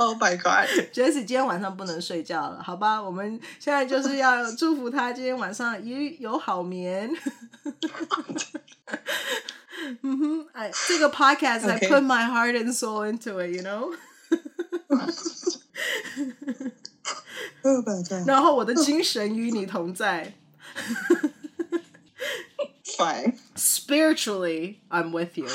[0.00, 3.02] Oh my God，Jessie 今天晚上不能睡觉了，好吧？
[3.02, 7.10] 我们现在就是要祝福他今天晚上也有好眠。
[10.02, 13.94] 嗯哼，哎，这个 podcast，I put my heart and soul into it，you know。
[18.26, 20.32] 然后我的精神与你同在。
[22.96, 23.34] Fine.
[23.56, 25.46] Spiritually, I'm with you.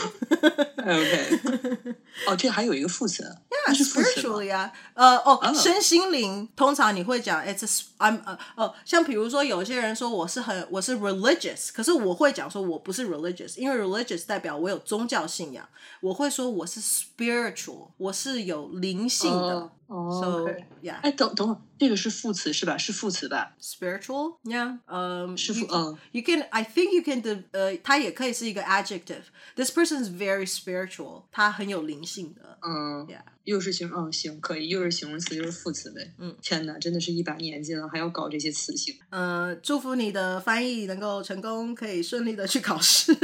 [0.78, 1.96] OK.
[2.28, 3.38] 哦，这还有一个副词。
[3.68, 15.68] Yeah, spiritually 啊，呃，哦，身心灵，通常你会讲，it's a, I'm 呃，哦，像比如说有些人说我是很我是 religious，可是我会讲说我不是 religious，因为 religious 代表我有宗教信仰，
[16.02, 19.70] 我会说我是 spiritual，我是有灵性的。
[19.88, 22.78] 哦，So yeah，哎，等等会儿，这个是副词是吧？
[22.78, 29.24] 是副词吧？Spiritual，yeah，嗯，是副，嗯，You can，I think you can，呃，它也可以是一个 adjective。
[29.56, 32.58] This person is very spiritual，他很有灵性的。
[32.62, 36.14] 嗯，yeah，又是形，嗯，行，可以，又是形容词，又是副词呗。
[36.18, 38.96] 嗯，天哪，真的是一把年纪了，还要搞这些词性。
[39.12, 43.16] 呃，祝福你的翻译能够成功，可以顺利的去考试。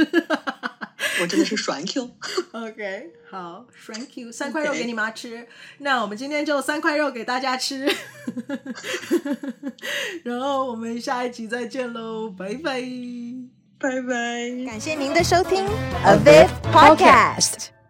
[1.20, 2.10] 我真的是 thank you。
[2.52, 5.36] OK，好，thank you，三块肉给你妈吃。
[5.36, 5.46] Okay.
[5.78, 7.86] 那我们今天就三块肉给大家吃。
[10.24, 12.82] 然后我们下一集再见喽，拜拜，
[13.78, 14.64] 拜拜。
[14.66, 15.66] 感谢您的收听
[16.04, 17.81] ，A Viv Podcast。